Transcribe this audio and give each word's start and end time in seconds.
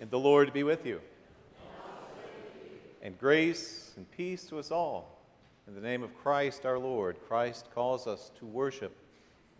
And 0.00 0.08
the 0.12 0.18
Lord 0.18 0.52
be 0.52 0.62
with 0.62 0.86
you. 0.86 1.00
And 3.02 3.18
grace 3.18 3.92
and 3.96 4.08
peace 4.12 4.44
to 4.44 4.60
us 4.60 4.70
all. 4.70 5.18
In 5.66 5.74
the 5.74 5.80
name 5.80 6.04
of 6.04 6.16
Christ 6.22 6.64
our 6.64 6.78
Lord, 6.78 7.16
Christ 7.26 7.66
calls 7.74 8.06
us 8.06 8.30
to 8.38 8.46
worship 8.46 8.96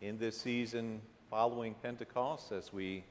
in 0.00 0.16
this 0.16 0.40
season 0.40 1.00
following 1.28 1.74
Pentecost 1.82 2.52
as 2.52 2.72
we 2.72 3.02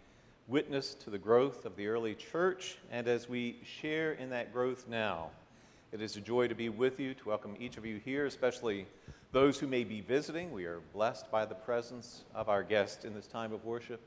witness 0.47 0.93
to 0.93 1.09
the 1.09 1.17
growth 1.17 1.65
of 1.65 1.75
the 1.75 1.87
early 1.87 2.15
church 2.15 2.77
and 2.93 3.09
as 3.09 3.27
we 3.27 3.57
share 3.65 4.13
in 4.13 4.29
that 4.29 4.53
growth 4.53 4.85
now. 4.87 5.29
It 5.91 6.01
is 6.01 6.15
a 6.15 6.21
joy 6.21 6.47
to 6.47 6.55
be 6.55 6.69
with 6.69 6.97
you, 6.97 7.13
to 7.13 7.27
welcome 7.27 7.57
each 7.59 7.75
of 7.75 7.85
you 7.85 7.99
here, 8.05 8.25
especially 8.25 8.85
those 9.33 9.59
who 9.59 9.67
may 9.67 9.83
be 9.83 9.99
visiting. 9.99 10.53
We 10.53 10.63
are 10.63 10.79
blessed 10.93 11.29
by 11.29 11.45
the 11.45 11.55
presence 11.55 12.23
of 12.33 12.47
our 12.47 12.63
guests 12.63 13.03
in 13.03 13.13
this 13.13 13.27
time 13.27 13.51
of 13.51 13.65
worship 13.65 13.99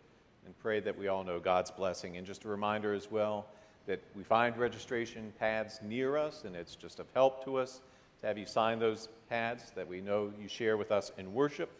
and 0.45 0.59
pray 0.59 0.81
that 0.81 0.99
we 0.99 1.09
all 1.09 1.25
know 1.25 1.39
God's 1.39 1.71
blessing. 1.71 2.17
And 2.17 2.27
just 2.27 2.45
a 2.45 2.49
reminder 2.49 2.95
as 2.95 3.11
well 3.11 3.47
that 3.87 4.01
we 4.15 4.23
find 4.23 4.57
registration 4.57 5.33
pads 5.39 5.81
near 5.83 6.17
us, 6.17 6.45
and 6.45 6.55
it's 6.55 6.77
just 6.77 7.01
of 7.01 7.07
help 7.15 7.45
to 7.45 7.57
us 7.57 7.81
to 8.21 8.27
have 8.27 8.39
you 8.39 8.47
sign 8.47 8.79
those 8.79 9.09
pads 9.29 9.73
that 9.75 9.89
we 9.89 10.01
know 10.01 10.33
you 10.41 10.49
share 10.49 10.77
with 10.77 10.93
us 10.93 11.11
in 11.19 11.33
worship. 11.33 11.71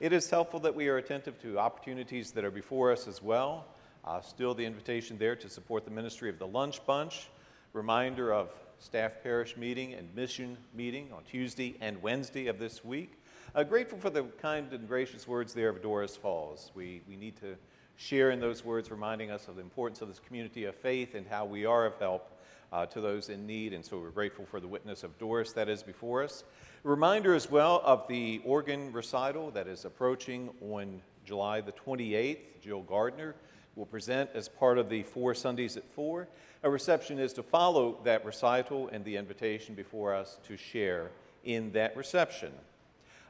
It 0.00 0.12
is 0.12 0.28
helpful 0.28 0.60
that 0.60 0.74
we 0.74 0.88
are 0.88 0.96
attentive 0.96 1.40
to 1.42 1.58
opportunities 1.58 2.32
that 2.32 2.44
are 2.44 2.50
before 2.50 2.90
us 2.90 3.06
as 3.06 3.22
well. 3.22 3.66
Uh, 4.04 4.20
still, 4.20 4.54
the 4.54 4.64
invitation 4.64 5.18
there 5.18 5.36
to 5.36 5.48
support 5.48 5.84
the 5.84 5.90
ministry 5.90 6.28
of 6.28 6.38
the 6.38 6.46
Lunch 6.46 6.84
Bunch. 6.86 7.28
Reminder 7.72 8.32
of 8.32 8.50
staff 8.80 9.22
parish 9.22 9.56
meeting 9.56 9.94
and 9.94 10.12
mission 10.14 10.56
meeting 10.74 11.08
on 11.14 11.22
Tuesday 11.22 11.76
and 11.80 12.02
Wednesday 12.02 12.48
of 12.48 12.58
this 12.58 12.84
week. 12.84 13.12
Uh, 13.54 13.62
grateful 13.62 13.98
for 13.98 14.10
the 14.10 14.24
kind 14.40 14.72
and 14.72 14.88
gracious 14.88 15.28
words 15.28 15.54
there 15.54 15.68
of 15.68 15.82
Doris 15.82 16.16
Falls. 16.16 16.72
We, 16.74 17.02
we 17.08 17.14
need 17.14 17.36
to 17.36 17.54
share 18.02 18.30
in 18.30 18.40
those 18.40 18.64
words, 18.64 18.90
reminding 18.90 19.30
us 19.30 19.46
of 19.46 19.56
the 19.56 19.62
importance 19.62 20.02
of 20.02 20.08
this 20.08 20.18
community 20.18 20.64
of 20.64 20.74
faith 20.74 21.14
and 21.14 21.26
how 21.26 21.44
we 21.44 21.64
are 21.64 21.86
of 21.86 21.94
help 21.98 22.30
uh, 22.72 22.84
to 22.86 23.00
those 23.00 23.28
in 23.28 23.46
need. 23.46 23.72
And 23.72 23.84
so 23.84 23.98
we're 23.98 24.10
grateful 24.10 24.44
for 24.44 24.58
the 24.58 24.66
witness 24.66 25.04
of 25.04 25.16
Doris 25.18 25.52
that 25.52 25.68
is 25.68 25.82
before 25.82 26.22
us. 26.24 26.42
A 26.84 26.88
reminder 26.88 27.34
as 27.34 27.50
well 27.50 27.80
of 27.84 28.08
the 28.08 28.40
organ 28.44 28.92
recital 28.92 29.50
that 29.52 29.68
is 29.68 29.84
approaching 29.84 30.50
on 30.60 31.00
July 31.24 31.60
the 31.60 31.72
28th. 31.72 32.38
Jill 32.60 32.82
Gardner 32.82 33.36
will 33.76 33.86
present 33.86 34.30
as 34.34 34.48
part 34.48 34.78
of 34.78 34.88
the 34.88 35.04
Four 35.04 35.34
Sundays 35.34 35.76
at 35.76 35.88
Four. 35.92 36.28
A 36.64 36.70
reception 36.70 37.18
is 37.18 37.32
to 37.34 37.42
follow 37.42 38.00
that 38.04 38.24
recital 38.24 38.88
and 38.88 39.04
the 39.04 39.16
invitation 39.16 39.74
before 39.74 40.14
us 40.14 40.38
to 40.48 40.56
share 40.56 41.10
in 41.44 41.70
that 41.72 41.96
reception. 41.96 42.52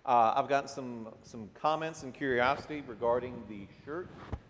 Uh, 0.05 0.33
I've 0.35 0.49
gotten 0.49 0.69
some, 0.69 1.09
some 1.23 1.49
comments 1.61 2.03
and 2.03 2.13
curiosity 2.13 2.83
regarding 2.87 3.43
the 3.49 3.67
shirt 3.85 4.09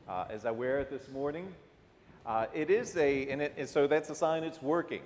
uh, 0.08 0.24
as 0.30 0.44
I 0.44 0.50
wear 0.50 0.80
it 0.80 0.90
this 0.90 1.08
morning. 1.08 1.52
Uh, 2.24 2.46
it 2.54 2.70
is 2.70 2.96
a, 2.96 3.28
and, 3.28 3.42
it, 3.42 3.54
and, 3.56 3.68
so 3.68 3.86
that's 3.86 4.10
a 4.10 4.14
sign 4.14 4.44
it's 4.44 4.62
working. 4.62 5.02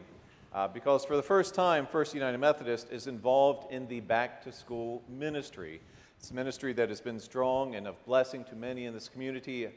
Uh, 0.55 0.69
because 0.69 1.05
for 1.05 1.17
the 1.17 1.23
first 1.23 1.55
time, 1.55 1.87
First 1.87 2.15
United 2.15 2.39
Methodist 2.39 2.91
is 2.91 3.07
involved 3.07 3.71
in 3.73 3.87
the 3.89 4.01
back 4.01 4.43
to 4.45 4.53
school 4.53 5.03
ministry. 5.09 5.81
It's 6.19 6.31
a 6.31 6.35
ministry 6.35 6.73
that 6.75 6.89
has 6.89 7.01
been 7.01 7.21
strong 7.21 7.75
and 7.75 7.87
of 7.87 8.03
blessing 8.07 8.45
to 8.45 8.55
many 8.55 8.87
in 8.87 8.95
this 8.95 9.09
community, 9.09 9.69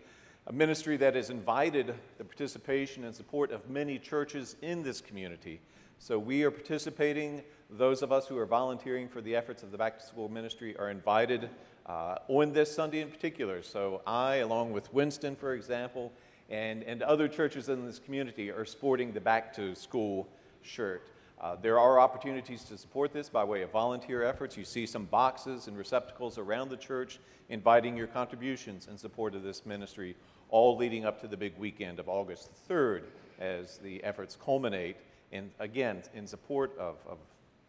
a 0.47 0.53
ministry 0.53 0.95
that 0.97 1.15
has 1.15 1.29
invited 1.29 1.93
the 2.17 2.23
participation 2.23 3.03
and 3.03 3.13
support 3.13 3.51
of 3.51 3.69
many 3.69 3.99
churches 3.99 4.55
in 4.61 4.83
this 4.83 5.01
community. 5.01 5.59
So 6.01 6.17
we 6.17 6.43
are 6.43 6.51
participating. 6.51 7.43
Those 7.69 8.01
of 8.03 8.13
us 8.13 8.25
who 8.25 8.37
are 8.37 8.45
volunteering 8.45 9.09
for 9.09 9.19
the 9.19 9.35
efforts 9.35 9.63
of 9.63 9.71
the 9.71 9.77
back 9.77 9.99
to 9.99 10.05
school 10.05 10.29
ministry 10.29 10.75
are 10.77 10.89
invited 10.89 11.49
uh, 11.85 12.15
on 12.29 12.53
this 12.53 12.73
Sunday 12.73 13.01
in 13.01 13.09
particular. 13.09 13.61
So 13.61 14.01
I, 14.07 14.37
along 14.37 14.71
with 14.71 14.91
Winston, 14.93 15.35
for 15.35 15.53
example, 15.53 16.13
and, 16.49 16.83
and 16.83 17.03
other 17.03 17.27
churches 17.27 17.67
in 17.67 17.85
this 17.85 17.99
community 17.99 18.49
are 18.49 18.63
sporting 18.63 19.11
the 19.11 19.19
back 19.19 19.53
to 19.55 19.75
school 19.75 20.29
shirt. 20.61 21.09
Uh, 21.39 21.57
there 21.61 21.77
are 21.77 21.99
opportunities 21.99 22.63
to 22.63 22.77
support 22.77 23.11
this 23.11 23.27
by 23.27 23.43
way 23.43 23.61
of 23.61 23.71
volunteer 23.71 24.23
efforts. 24.23 24.55
You 24.55 24.63
see 24.63 24.85
some 24.85 25.03
boxes 25.03 25.67
and 25.67 25.77
receptacles 25.77 26.37
around 26.37 26.69
the 26.69 26.77
church 26.77 27.19
inviting 27.49 27.97
your 27.97 28.07
contributions 28.07 28.87
in 28.87 28.97
support 28.97 29.35
of 29.35 29.43
this 29.43 29.65
ministry, 29.65 30.15
all 30.49 30.77
leading 30.77 31.03
up 31.03 31.19
to 31.19 31.27
the 31.27 31.37
big 31.37 31.57
weekend 31.57 31.99
of 31.99 32.07
August 32.07 32.51
3rd 32.69 33.03
as 33.39 33.79
the 33.79 34.01
efforts 34.03 34.37
culminate, 34.41 34.95
in, 35.31 35.51
again, 35.59 36.03
in 36.13 36.27
support 36.27 36.77
of, 36.77 36.95
of 37.07 37.17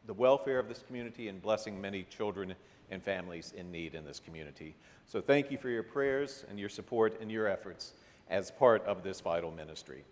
the 0.07 0.15
welfare 0.15 0.59
of 0.59 0.69
this 0.69 0.83
community 0.87 1.29
and 1.29 1.41
blessing 1.43 1.81
many 1.81 2.05
children 2.05 2.55
and 2.91 3.03
families 3.03 3.53
in 3.57 3.71
need 3.71 3.95
in 3.95 4.05
this 4.05 4.19
community. 4.19 4.75
So 5.07 5.21
thank 5.21 5.51
you 5.51 5.59
for 5.59 5.69
your 5.69 5.83
prayers 5.83 6.45
and 6.49 6.59
your 6.59 6.69
support 6.69 7.21
and 7.21 7.31
your 7.31 7.47
efforts 7.47 7.93
as 8.29 8.51
part 8.51 8.85
of 8.85 9.03
this 9.03 9.21
vital 9.21 9.51
ministry. 9.51 10.05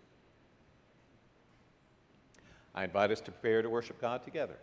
I 2.75 2.83
invite 2.83 3.11
us 3.11 3.21
to 3.21 3.31
prepare 3.31 3.61
to 3.61 3.69
worship 3.69 3.99
God 3.99 4.23
together. 4.23 4.57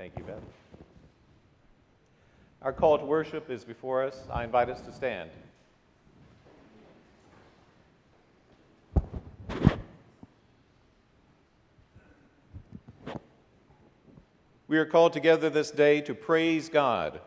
Thank 0.00 0.16
you, 0.16 0.24
Beth. 0.24 0.40
Our 2.62 2.72
call 2.72 2.98
to 2.98 3.04
worship 3.04 3.50
is 3.50 3.66
before 3.66 4.02
us. 4.02 4.24
I 4.32 4.44
invite 4.44 4.70
us 4.70 4.80
to 4.80 4.92
stand. 4.94 5.28
We 14.68 14.78
are 14.78 14.86
called 14.86 15.12
together 15.12 15.50
this 15.50 15.70
day 15.70 16.00
to 16.00 16.14
praise 16.14 16.70
God. 16.70 17.20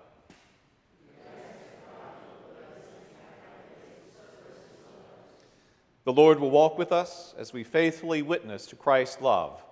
The 6.05 6.13
Lord 6.13 6.39
will 6.39 6.49
walk 6.49 6.79
with 6.79 6.91
us 6.91 7.35
as 7.37 7.53
we 7.53 7.63
faithfully 7.63 8.23
witness 8.23 8.65
to 8.65 8.75
Christ's 8.75 9.21
love. 9.21 9.63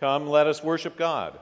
Come, 0.00 0.28
let 0.28 0.46
us 0.46 0.64
worship 0.64 0.96
God. 0.96 1.38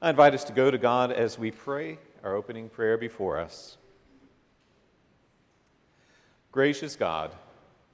I 0.00 0.10
invite 0.10 0.32
us 0.34 0.44
to 0.44 0.52
go 0.52 0.70
to 0.70 0.78
God 0.78 1.10
as 1.10 1.40
we 1.40 1.50
pray 1.50 1.98
our 2.22 2.36
opening 2.36 2.68
prayer 2.68 2.96
before 2.96 3.36
us. 3.36 3.76
Gracious 6.52 6.94
God, 6.94 7.32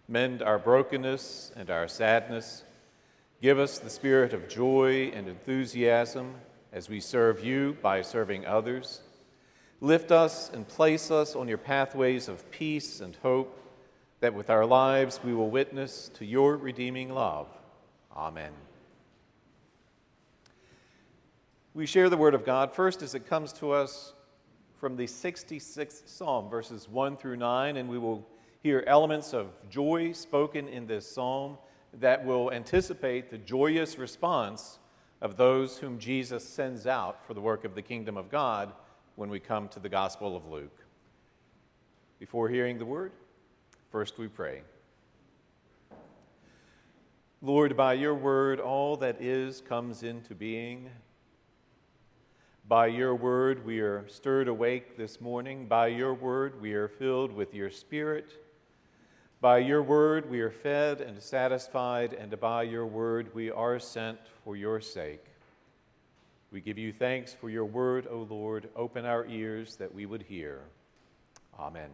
mend 0.07 0.43
our 0.43 0.59
brokenness 0.59 1.53
and 1.57 1.71
our 1.71 1.89
sadness. 1.89 2.63
Give 3.41 3.59
us 3.59 3.79
the 3.79 3.89
spirit 3.89 4.35
of 4.35 4.51
joy 4.51 5.13
and 5.15 5.29
enthusiasm 5.29 6.35
as 6.75 6.91
we 6.91 7.01
serve 7.01 7.43
you 7.43 7.79
by 7.81 8.03
serving 8.03 8.45
others. 8.45 9.01
Lift 9.81 10.13
us 10.13 10.51
and 10.53 10.69
place 10.69 11.11
us 11.11 11.35
on 11.35 11.49
your 11.49 11.59
pathways 11.59 12.29
of 12.29 12.51
peace 12.51 13.01
and 13.01 13.17
hope, 13.23 13.59
that 14.21 14.35
with 14.35 14.51
our 14.51 14.67
lives 14.67 15.21
we 15.25 15.33
will 15.33 15.51
witness 15.51 16.11
to 16.15 16.27
your 16.27 16.59
redeeming 16.59 17.15
love. 17.15 17.49
Amen. 18.15 18.53
We 21.77 21.87
share 21.87 22.09
the 22.09 22.17
Word 22.17 22.35
of 22.35 22.47
God 22.47 22.73
first 22.73 23.03
as 23.03 23.17
it 23.17 23.27
comes 23.27 23.53
to 23.55 23.73
us 23.73 24.13
from 24.79 24.95
the 24.95 25.07
66th 25.07 26.09
Psalm, 26.09 26.49
verses 26.49 26.89
1 26.89 27.17
through 27.17 27.35
9, 27.35 27.77
and 27.77 27.89
we 27.89 27.99
will 27.99 28.25
hear 28.63 28.85
elements 28.87 29.33
of 29.35 29.49
joy 29.69 30.13
spoken 30.13 30.69
in 30.69 30.87
this 30.87 31.05
psalm 31.05 31.59
that 31.95 32.25
will 32.25 32.53
anticipate 32.53 33.29
the 33.29 33.39
joyous 33.39 33.99
response 33.99 34.79
of 35.21 35.37
those 35.37 35.79
whom 35.79 35.99
Jesus 35.99 36.49
sends 36.49 36.87
out 36.87 37.27
for 37.27 37.35
the 37.35 37.41
work 37.41 37.65
of 37.65 37.75
the 37.75 37.83
kingdom 37.83 38.17
of 38.17 38.31
God 38.31 38.73
when 39.17 39.29
we 39.29 39.41
come 39.41 39.67
to 39.71 39.81
the 39.81 39.89
Gospel 39.89 40.37
of 40.37 40.47
Luke. 40.47 40.85
Before 42.21 42.49
hearing 42.49 42.79
the 42.79 42.87
Word, 42.87 43.11
first 43.91 44.17
we 44.17 44.29
pray. 44.29 44.63
Lord, 47.43 47.77
by 47.77 47.95
your 47.95 48.15
word, 48.15 48.61
all 48.61 48.97
that 48.99 49.21
is 49.21 49.61
comes 49.61 50.05
into 50.05 50.37
being. 50.37 50.89
By 52.67 52.87
your 52.87 53.15
word, 53.15 53.67
we 53.67 53.81
are 53.81 54.09
stirred 54.09 54.49
awake 54.49 54.97
this 54.97 55.21
morning. 55.21 55.67
By 55.67 55.89
your 55.89 56.15
word, 56.15 56.63
we 56.63 56.73
are 56.73 56.89
filled 56.89 57.31
with 57.31 57.53
your 57.53 57.71
spirit. 57.71 58.33
By 59.43 59.59
your 59.59 59.83
word, 59.83 60.31
we 60.31 60.41
are 60.41 60.51
fed 60.51 61.03
and 61.03 61.23
satisfied, 61.23 62.15
and 62.15 62.41
by 62.41 62.63
your 62.63 62.87
word, 62.87 63.35
we 63.35 63.51
are 63.51 63.79
sent 63.79 64.19
for 64.45 64.57
your 64.57 64.81
sake. 64.81 65.23
We 66.51 66.63
give 66.63 66.79
you 66.79 66.91
thanks 66.91 67.35
for 67.35 67.51
your 67.51 67.67
word, 67.67 68.07
O 68.11 68.27
Lord. 68.31 68.71
Open 68.75 69.05
our 69.05 69.27
ears 69.27 69.77
that 69.77 69.95
we 69.95 70.07
would 70.07 70.23
hear. 70.23 70.61
Amen. 71.59 71.91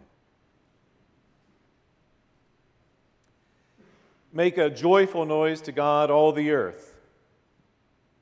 Make 4.33 4.57
a 4.57 4.71
joyful 4.71 5.27
noise 5.27 5.61
to 5.63 5.73
God, 5.73 6.13
all 6.13 6.31
the 6.31 6.53
earth. 6.53 6.90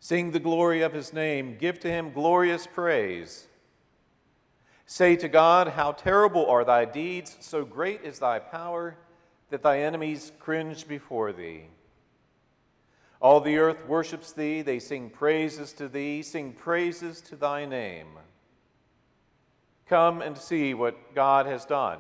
Sing 0.09 0.31
the 0.31 0.41
glory 0.41 0.81
of 0.81 0.95
his 0.95 1.13
name. 1.13 1.59
Give 1.59 1.79
to 1.81 1.91
him 1.91 2.13
glorious 2.13 2.67
praise. 2.67 3.47
Say 4.87 5.17
to 5.17 5.29
God, 5.29 5.69
How 5.69 5.93
terrible 5.93 6.47
are 6.47 6.65
thy 6.65 6.87
deeds! 6.87 7.37
So 7.41 7.63
great 7.63 8.01
is 8.03 8.19
thy 8.19 8.39
power 8.39 8.97
that 9.51 9.63
thy 9.63 9.81
enemies 9.81 10.33
cringe 10.39 10.89
before 10.89 11.35
thee. 11.35 11.65
All 13.21 13.43
the 13.43 13.59
earth 13.59 13.87
worships 13.87 14.33
thee. 14.33 14.63
They 14.63 14.79
sing 14.79 15.11
praises 15.11 15.75
to 15.75 15.91
thee. 15.91 16.23
Sing 16.23 16.55
praises 16.55 17.21
to 17.21 17.37
thy 17.37 17.67
name. 17.67 18.09
Come 19.91 20.23
and 20.23 20.39
see 20.39 20.73
what 20.73 21.15
God 21.15 21.45
has 21.45 21.67
done. 21.67 21.99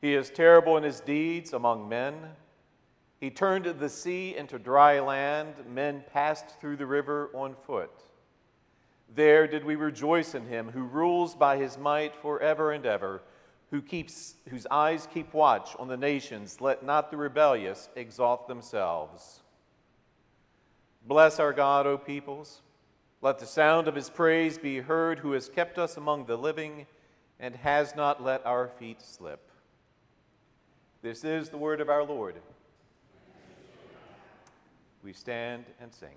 He 0.00 0.14
is 0.14 0.30
terrible 0.30 0.76
in 0.76 0.84
his 0.84 1.00
deeds 1.00 1.54
among 1.54 1.88
men. 1.88 2.14
He 3.24 3.30
turned 3.30 3.64
the 3.64 3.88
sea 3.88 4.36
into 4.36 4.58
dry 4.58 5.00
land. 5.00 5.54
Men 5.66 6.04
passed 6.12 6.60
through 6.60 6.76
the 6.76 6.84
river 6.84 7.30
on 7.32 7.54
foot. 7.54 7.90
There 9.14 9.46
did 9.46 9.64
we 9.64 9.76
rejoice 9.76 10.34
in 10.34 10.46
him 10.46 10.72
who 10.72 10.82
rules 10.84 11.34
by 11.34 11.56
his 11.56 11.78
might 11.78 12.14
forever 12.14 12.72
and 12.72 12.84
ever, 12.84 13.22
who 13.70 13.80
keeps, 13.80 14.34
whose 14.50 14.66
eyes 14.70 15.08
keep 15.10 15.32
watch 15.32 15.74
on 15.78 15.88
the 15.88 15.96
nations. 15.96 16.60
Let 16.60 16.84
not 16.84 17.10
the 17.10 17.16
rebellious 17.16 17.88
exalt 17.96 18.46
themselves. 18.46 19.40
Bless 21.06 21.40
our 21.40 21.54
God, 21.54 21.86
O 21.86 21.96
peoples. 21.96 22.60
Let 23.22 23.38
the 23.38 23.46
sound 23.46 23.88
of 23.88 23.94
his 23.94 24.10
praise 24.10 24.58
be 24.58 24.80
heard, 24.80 25.20
who 25.20 25.32
has 25.32 25.48
kept 25.48 25.78
us 25.78 25.96
among 25.96 26.26
the 26.26 26.36
living 26.36 26.86
and 27.40 27.56
has 27.56 27.96
not 27.96 28.22
let 28.22 28.44
our 28.44 28.68
feet 28.68 29.00
slip. 29.00 29.50
This 31.00 31.24
is 31.24 31.48
the 31.48 31.56
word 31.56 31.80
of 31.80 31.88
our 31.88 32.04
Lord 32.04 32.34
we 35.04 35.12
stand 35.12 35.66
and 35.80 35.92
sing. 35.92 36.16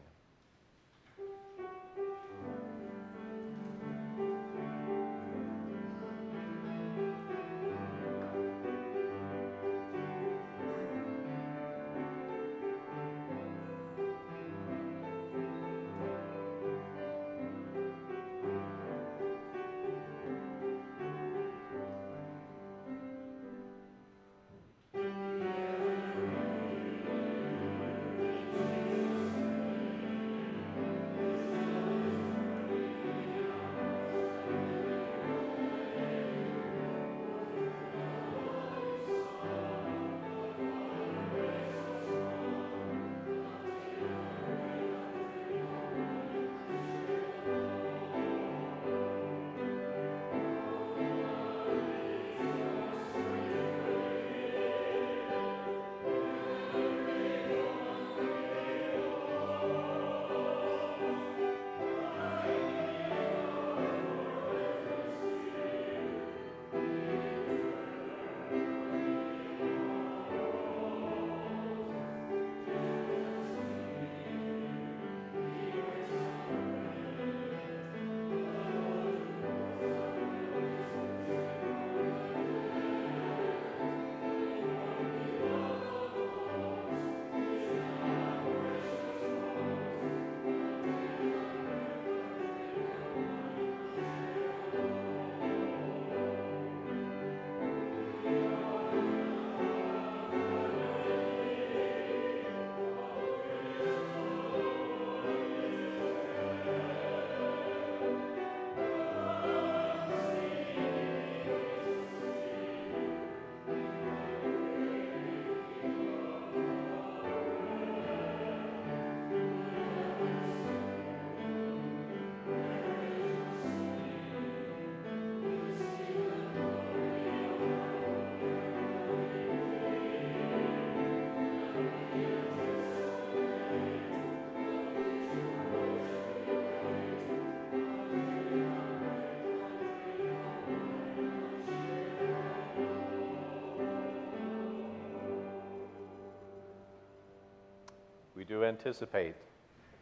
Do 148.57 148.63
anticipate 148.63 149.35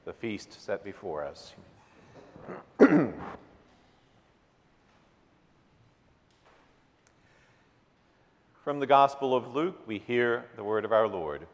the 0.05 0.13
feast 0.13 0.61
set 0.61 0.81
before 0.81 1.25
us. 1.25 1.53
From 8.63 8.79
the 8.79 8.87
Gospel 8.87 9.35
of 9.35 9.53
Luke, 9.53 9.85
we 9.85 9.99
hear 9.99 10.45
the 10.55 10.63
word 10.63 10.85
of 10.85 10.93
our 10.93 11.09
Lord. 11.09 11.47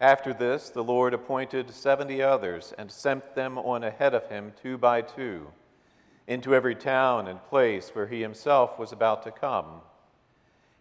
After 0.00 0.32
this, 0.32 0.70
the 0.70 0.84
Lord 0.84 1.14
appointed 1.14 1.68
seventy 1.70 2.22
others 2.22 2.72
and 2.78 2.92
sent 2.92 3.34
them 3.34 3.58
on 3.58 3.82
ahead 3.82 4.14
of 4.14 4.28
him 4.28 4.52
two 4.62 4.78
by 4.78 5.02
two 5.02 5.48
into 6.28 6.54
every 6.54 6.76
town 6.76 7.26
and 7.26 7.44
place 7.46 7.90
where 7.92 8.06
he 8.06 8.20
himself 8.20 8.78
was 8.78 8.92
about 8.92 9.24
to 9.24 9.32
come. 9.32 9.80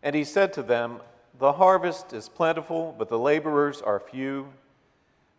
And 0.03 0.15
he 0.15 0.23
said 0.23 0.53
to 0.53 0.61
them, 0.61 0.99
the 1.39 1.53
harvest 1.53 2.13
is 2.13 2.29
plentiful, 2.29 2.95
but 2.97 3.09
the 3.09 3.19
laborers 3.19 3.81
are 3.81 3.99
few. 3.99 4.47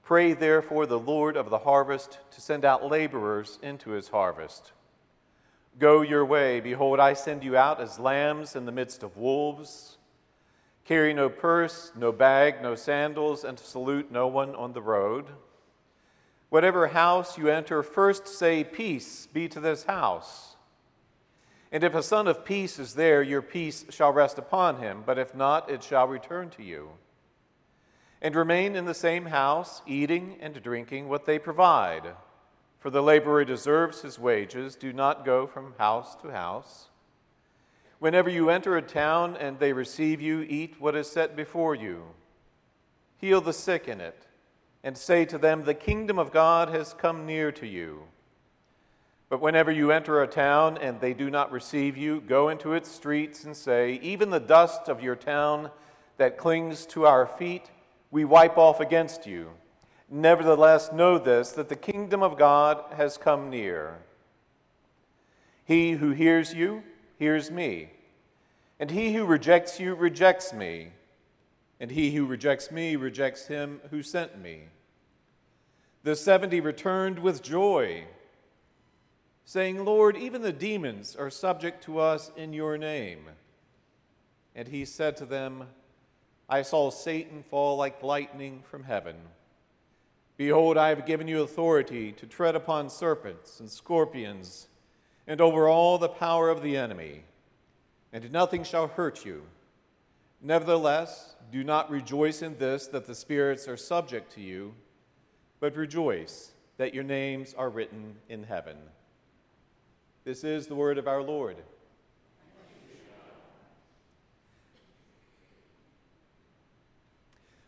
Pray 0.03 0.33
therefore 0.35 0.87
the 0.87 0.99
Lord 0.99 1.37
of 1.37 1.51
the 1.51 1.59
harvest 1.59 2.19
to 2.33 2.41
send 2.41 2.65
out 2.65 2.91
laborers 2.91 3.59
into 3.63 3.91
his 3.91 4.09
harvest. 4.09 4.73
Go 5.79 6.03
your 6.03 6.25
way. 6.25 6.61
Behold, 6.61 7.01
I 7.01 7.15
send 7.15 7.43
you 7.43 7.57
out 7.57 7.81
as 7.81 7.99
lambs 7.99 8.55
in 8.55 8.67
the 8.67 8.73
midst 8.73 9.03
of 9.03 9.17
wolves. 9.17 9.97
Carry 10.85 11.15
no 11.15 11.29
purse, 11.29 11.91
no 11.97 12.13
bag, 12.13 12.63
no 12.63 12.75
sandals, 12.75 13.45
and 13.45 13.59
salute 13.59 14.13
no 14.13 14.27
one 14.27 14.55
on 14.55 14.73
the 14.73 14.83
road. 14.83 15.27
Whatever 16.51 16.89
house 16.89 17.39
you 17.39 17.49
enter, 17.49 17.83
first 17.83 18.29
say, 18.29 18.63
Peace 18.63 19.27
be 19.27 19.49
to 19.49 19.59
this 19.59 19.85
house. 19.85 20.54
And 21.75 21.83
if 21.83 21.97
a 21.97 22.05
son 22.05 22.29
of 22.29 22.45
peace 22.45 22.79
is 22.79 22.95
there, 22.95 23.21
your 23.21 23.43
peace 23.43 23.85
shall 23.91 24.13
rest 24.13 24.39
upon 24.39 24.77
him, 24.77 25.03
but 25.05 25.19
if 25.19 25.35
not, 25.35 25.69
it 25.69 25.83
shall 25.83 26.07
return 26.07 26.49
to 26.51 26.63
you. 26.63 26.91
And 28.23 28.37
remain 28.37 28.77
in 28.77 28.85
the 28.85 28.95
same 28.95 29.27
house, 29.27 29.83
eating 29.85 30.37
and 30.41 30.63
drinking 30.63 31.09
what 31.09 31.27
they 31.27 31.37
provide. 31.37 32.15
For 32.79 32.91
the 32.91 33.03
laborer 33.03 33.45
deserves 33.45 34.03
his 34.03 34.21
wages. 34.21 34.77
Do 34.77 34.93
not 34.93 35.25
go 35.25 35.49
from 35.49 35.75
house 35.77 36.15
to 36.23 36.31
house. 36.31 36.91
Whenever 37.99 38.31
you 38.31 38.51
enter 38.51 38.77
a 38.77 38.83
town 38.83 39.37
and 39.37 39.59
they 39.59 39.73
receive 39.73 40.21
you, 40.21 40.43
eat 40.43 40.77
what 40.79 40.95
is 40.95 41.11
set 41.11 41.35
before 41.35 41.75
you. 41.75 42.05
Heal 43.17 43.41
the 43.41 43.53
sick 43.53 43.89
in 43.89 44.01
it, 44.01 44.29
and 44.85 44.97
say 44.97 45.25
to 45.25 45.39
them, 45.39 45.65
The 45.65 45.75
kingdom 45.75 46.21
of 46.21 46.31
God 46.31 46.69
has 46.69 46.95
come 46.95 47.27
near 47.27 47.51
to 47.51 47.67
you. 47.67 48.05
But 49.29 49.41
whenever 49.41 49.73
you 49.73 49.91
enter 49.91 50.23
a 50.23 50.27
town 50.27 50.79
and 50.79 51.01
they 51.01 51.15
do 51.15 51.31
not 51.31 51.51
receive 51.51 51.97
you, 51.97 52.21
go 52.21 52.49
into 52.49 52.75
its 52.75 52.91
streets 52.91 53.45
and 53.45 53.57
say, 53.57 53.95
Even 54.03 54.31
the 54.31 54.41
dust 54.41 54.89
of 54.89 55.03
your 55.03 55.17
town 55.17 55.71
that 56.19 56.39
clings 56.39 56.87
to 56.87 57.07
our 57.07 57.27
feet, 57.27 57.71
we 58.11 58.25
wipe 58.25 58.59
off 58.59 58.81
against 58.81 59.27
you. 59.27 59.51
Nevertheless, 60.11 60.93
know 60.93 61.19
this 61.19 61.53
that 61.53 61.69
the 61.69 61.77
kingdom 61.77 62.23
of 62.23 62.39
God 62.39 62.85
has 62.97 63.17
come 63.17 63.51
near. 63.51 63.99
He 65.65 65.93
who 65.93 66.11
hears 66.11 66.53
you 66.53 66.85
hears 67.19 67.51
me, 67.51 67.91
and 68.79 68.91
he 68.91 69.15
who 69.15 69.25
rejects 69.25 69.81
you 69.81 69.95
rejects 69.95 70.53
me, 70.53 70.91
and 71.81 71.91
he 71.91 72.15
who 72.15 72.27
rejects 72.27 72.71
me 72.71 72.97
rejects 72.97 73.47
him 73.47 73.81
who 73.91 74.03
sent 74.03 74.41
me. 74.41 74.65
The 76.03 76.15
seventy 76.15 76.61
returned 76.61 77.19
with 77.19 77.43
joy 77.43 78.05
saying, 79.45 79.85
Lord, 79.85 80.17
even 80.17 80.43
the 80.43 80.53
demons 80.53 81.17
are 81.17 81.31
subject 81.31 81.85
to 81.85 81.99
us 81.99 82.31
in 82.37 82.53
your 82.53 82.79
name. 82.79 83.27
And 84.55 84.69
he 84.69 84.85
said 84.85 85.17
to 85.19 85.27
them, 85.27 85.65
I 86.49 86.63
saw 86.63 86.91
Satan 86.91 87.43
fall 87.43 87.77
like 87.77 88.03
lightning 88.03 88.63
from 88.71 88.85
heaven. 88.85 89.17
Behold, 90.37 90.77
I 90.77 90.89
have 90.89 91.07
given 91.07 91.29
you 91.29 91.43
authority 91.43 92.13
to 92.13 92.27
tread 92.27 92.57
upon 92.57 92.91
serpents 92.91 93.61
and 93.61 93.71
scorpions 93.71 94.69
and 95.27 95.41
over 95.41 95.69
all 95.69 95.97
the 95.99 96.09
power 96.09 96.51
of 96.51 96.63
the 96.63 96.77
enemy, 96.77 97.25
and 98.13 98.31
nothing 98.33 98.65
shall 98.65 98.89
hurt 98.89 99.25
you. 99.25 99.43
Nevertheless, 100.43 101.37
do 101.51 101.65
not 101.65 101.91
rejoice 101.91 102.43
in 102.43 102.59
this 102.59 102.87
that 102.89 103.07
the 103.07 103.15
spirits 103.15 103.67
are 103.69 103.77
subject 103.77 104.33
to 104.33 104.41
you, 104.41 104.75
but 105.61 105.77
rejoice 105.77 106.53
that 106.77 106.93
your 106.93 107.05
names 107.05 107.55
are 107.55 107.71
written 107.71 108.17
in 108.29 108.43
heaven. 108.43 108.77
This 110.25 110.43
is 110.43 110.69
the 110.69 110.75
word 110.75 110.97
of 110.97 111.07
our 111.07 111.23
Lord. 111.23 111.59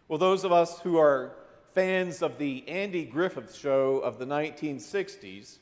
Well, 0.09 0.19
those 0.19 0.43
of 0.43 0.53
us 0.53 0.81
who 0.81 0.97
are 0.97 1.33
fans 1.75 2.23
of 2.23 2.39
the 2.39 2.67
Andy 2.67 3.05
Griffith 3.05 3.55
show 3.55 3.99
of 3.99 4.19
the 4.19 4.25
1960s 4.25 5.59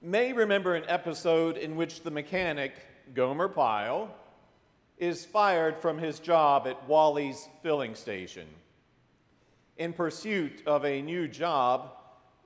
may 0.00 0.32
remember 0.32 0.74
an 0.74 0.84
episode 0.88 1.58
in 1.58 1.76
which 1.76 2.04
the 2.04 2.10
mechanic, 2.10 2.72
Gomer 3.12 3.48
Pyle, 3.48 4.08
is 4.96 5.26
fired 5.26 5.76
from 5.76 5.98
his 5.98 6.20
job 6.20 6.66
at 6.66 6.88
Wally's 6.88 7.50
filling 7.62 7.94
station. 7.94 8.46
In 9.76 9.92
pursuit 9.92 10.62
of 10.66 10.86
a 10.86 11.02
new 11.02 11.28
job, 11.28 11.99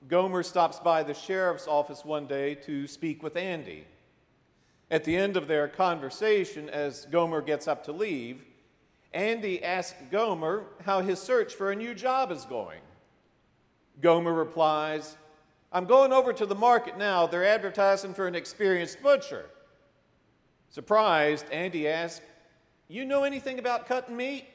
Gomer 0.07 0.43
stops 0.43 0.79
by 0.79 1.01
the 1.01 1.13
sheriff's 1.15 1.67
office 1.67 2.05
one 2.05 2.27
day 2.27 2.53
to 2.53 2.85
speak 2.85 3.23
with 3.23 3.35
Andy. 3.35 3.85
At 4.91 5.03
the 5.03 5.17
end 5.17 5.35
of 5.35 5.47
their 5.47 5.67
conversation, 5.67 6.69
as 6.69 7.05
Gomer 7.05 7.41
gets 7.41 7.67
up 7.67 7.85
to 7.85 7.91
leave, 7.91 8.43
Andy 9.13 9.63
asks 9.63 9.97
Gomer 10.11 10.65
how 10.85 11.01
his 11.01 11.19
search 11.19 11.55
for 11.55 11.71
a 11.71 11.75
new 11.75 11.95
job 11.95 12.31
is 12.31 12.45
going. 12.45 12.81
Gomer 13.99 14.33
replies, 14.33 15.17
I'm 15.71 15.85
going 15.85 16.13
over 16.13 16.33
to 16.33 16.45
the 16.45 16.53
market 16.55 16.97
now. 16.97 17.25
They're 17.25 17.45
advertising 17.45 18.13
for 18.13 18.27
an 18.27 18.35
experienced 18.35 19.01
butcher. 19.01 19.45
Surprised, 20.69 21.49
Andy 21.51 21.87
asks, 21.87 22.23
You 22.87 23.05
know 23.05 23.23
anything 23.23 23.57
about 23.57 23.87
cutting 23.87 24.15
meat? 24.15 24.45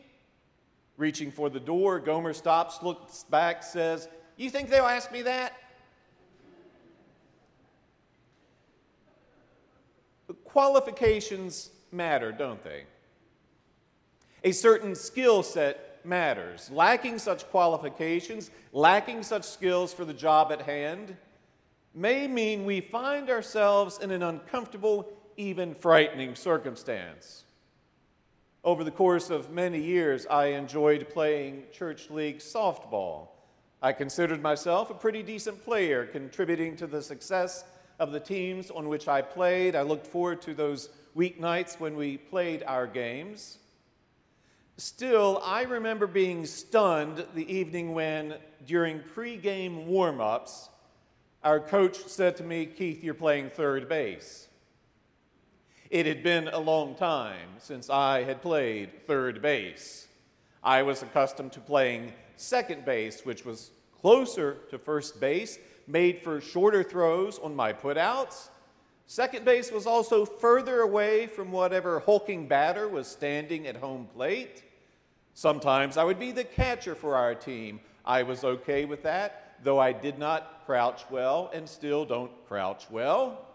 Reaching 0.96 1.32
for 1.32 1.50
the 1.50 1.58
door, 1.58 1.98
Gomer 1.98 2.34
stops, 2.34 2.82
looks 2.82 3.24
back, 3.24 3.64
says, 3.64 4.08
you 4.44 4.50
think 4.50 4.70
they'll 4.70 4.84
ask 4.84 5.10
me 5.12 5.22
that? 5.22 5.54
qualifications 10.50 11.70
matter, 11.92 12.32
don't 12.32 12.62
they? 12.64 12.84
A 14.42 14.52
certain 14.52 14.94
skill 14.94 15.42
set 15.42 16.00
matters. 16.04 16.70
Lacking 16.72 17.18
such 17.18 17.48
qualifications, 17.50 18.50
lacking 18.72 19.22
such 19.22 19.44
skills 19.44 19.92
for 19.92 20.04
the 20.04 20.14
job 20.14 20.50
at 20.50 20.62
hand, 20.62 21.16
may 21.94 22.26
mean 22.26 22.64
we 22.64 22.80
find 22.80 23.30
ourselves 23.30 23.98
in 24.00 24.10
an 24.10 24.22
uncomfortable, 24.22 25.08
even 25.36 25.74
frightening 25.74 26.34
circumstance. 26.34 27.44
Over 28.64 28.82
the 28.82 28.90
course 28.90 29.30
of 29.30 29.50
many 29.50 29.80
years, 29.80 30.26
I 30.26 30.46
enjoyed 30.46 31.08
playing 31.10 31.64
church 31.72 32.10
league 32.10 32.38
softball. 32.38 33.28
I 33.82 33.92
considered 33.92 34.42
myself 34.42 34.90
a 34.90 34.94
pretty 34.94 35.22
decent 35.22 35.64
player, 35.64 36.04
contributing 36.04 36.76
to 36.76 36.86
the 36.86 37.00
success 37.00 37.64
of 37.98 38.12
the 38.12 38.20
teams 38.20 38.70
on 38.70 38.88
which 38.88 39.08
I 39.08 39.22
played. 39.22 39.74
I 39.74 39.82
looked 39.82 40.06
forward 40.06 40.42
to 40.42 40.54
those 40.54 40.90
weeknights 41.16 41.80
when 41.80 41.96
we 41.96 42.18
played 42.18 42.62
our 42.66 42.86
games. 42.86 43.58
Still, 44.76 45.42
I 45.44 45.62
remember 45.62 46.06
being 46.06 46.44
stunned 46.44 47.26
the 47.34 47.50
evening 47.50 47.94
when, 47.94 48.34
during 48.66 49.00
pregame 49.00 49.86
warm 49.86 50.20
ups, 50.20 50.68
our 51.42 51.58
coach 51.58 51.96
said 52.06 52.36
to 52.36 52.42
me, 52.42 52.66
Keith, 52.66 53.02
you're 53.02 53.14
playing 53.14 53.50
third 53.50 53.88
base. 53.88 54.48
It 55.90 56.04
had 56.04 56.22
been 56.22 56.48
a 56.48 56.58
long 56.58 56.94
time 56.94 57.48
since 57.58 57.88
I 57.88 58.24
had 58.24 58.42
played 58.42 59.06
third 59.06 59.40
base. 59.40 60.06
I 60.62 60.82
was 60.82 61.02
accustomed 61.02 61.52
to 61.52 61.60
playing 61.60 62.12
second 62.40 62.84
base, 62.84 63.24
which 63.24 63.44
was 63.44 63.70
closer 64.00 64.58
to 64.70 64.78
first 64.78 65.20
base, 65.20 65.58
made 65.86 66.22
for 66.22 66.40
shorter 66.40 66.82
throws 66.82 67.38
on 67.38 67.54
my 67.54 67.72
putouts. 67.72 68.48
Second 69.06 69.44
base 69.44 69.72
was 69.72 69.86
also 69.86 70.24
further 70.24 70.80
away 70.80 71.26
from 71.26 71.50
whatever 71.50 72.00
hulking 72.00 72.46
batter 72.46 72.88
was 72.88 73.08
standing 73.08 73.66
at 73.66 73.76
home 73.76 74.06
plate. 74.14 74.62
Sometimes 75.34 75.96
I 75.96 76.04
would 76.04 76.18
be 76.18 76.32
the 76.32 76.44
catcher 76.44 76.94
for 76.94 77.16
our 77.16 77.34
team. 77.34 77.80
I 78.04 78.22
was 78.22 78.44
okay 78.44 78.84
with 78.84 79.02
that, 79.02 79.56
though 79.62 79.78
I 79.78 79.92
did 79.92 80.18
not 80.18 80.62
crouch 80.64 81.02
well 81.10 81.50
and 81.52 81.68
still 81.68 82.04
don't 82.04 82.30
crouch 82.46 82.86
well. 82.90 83.46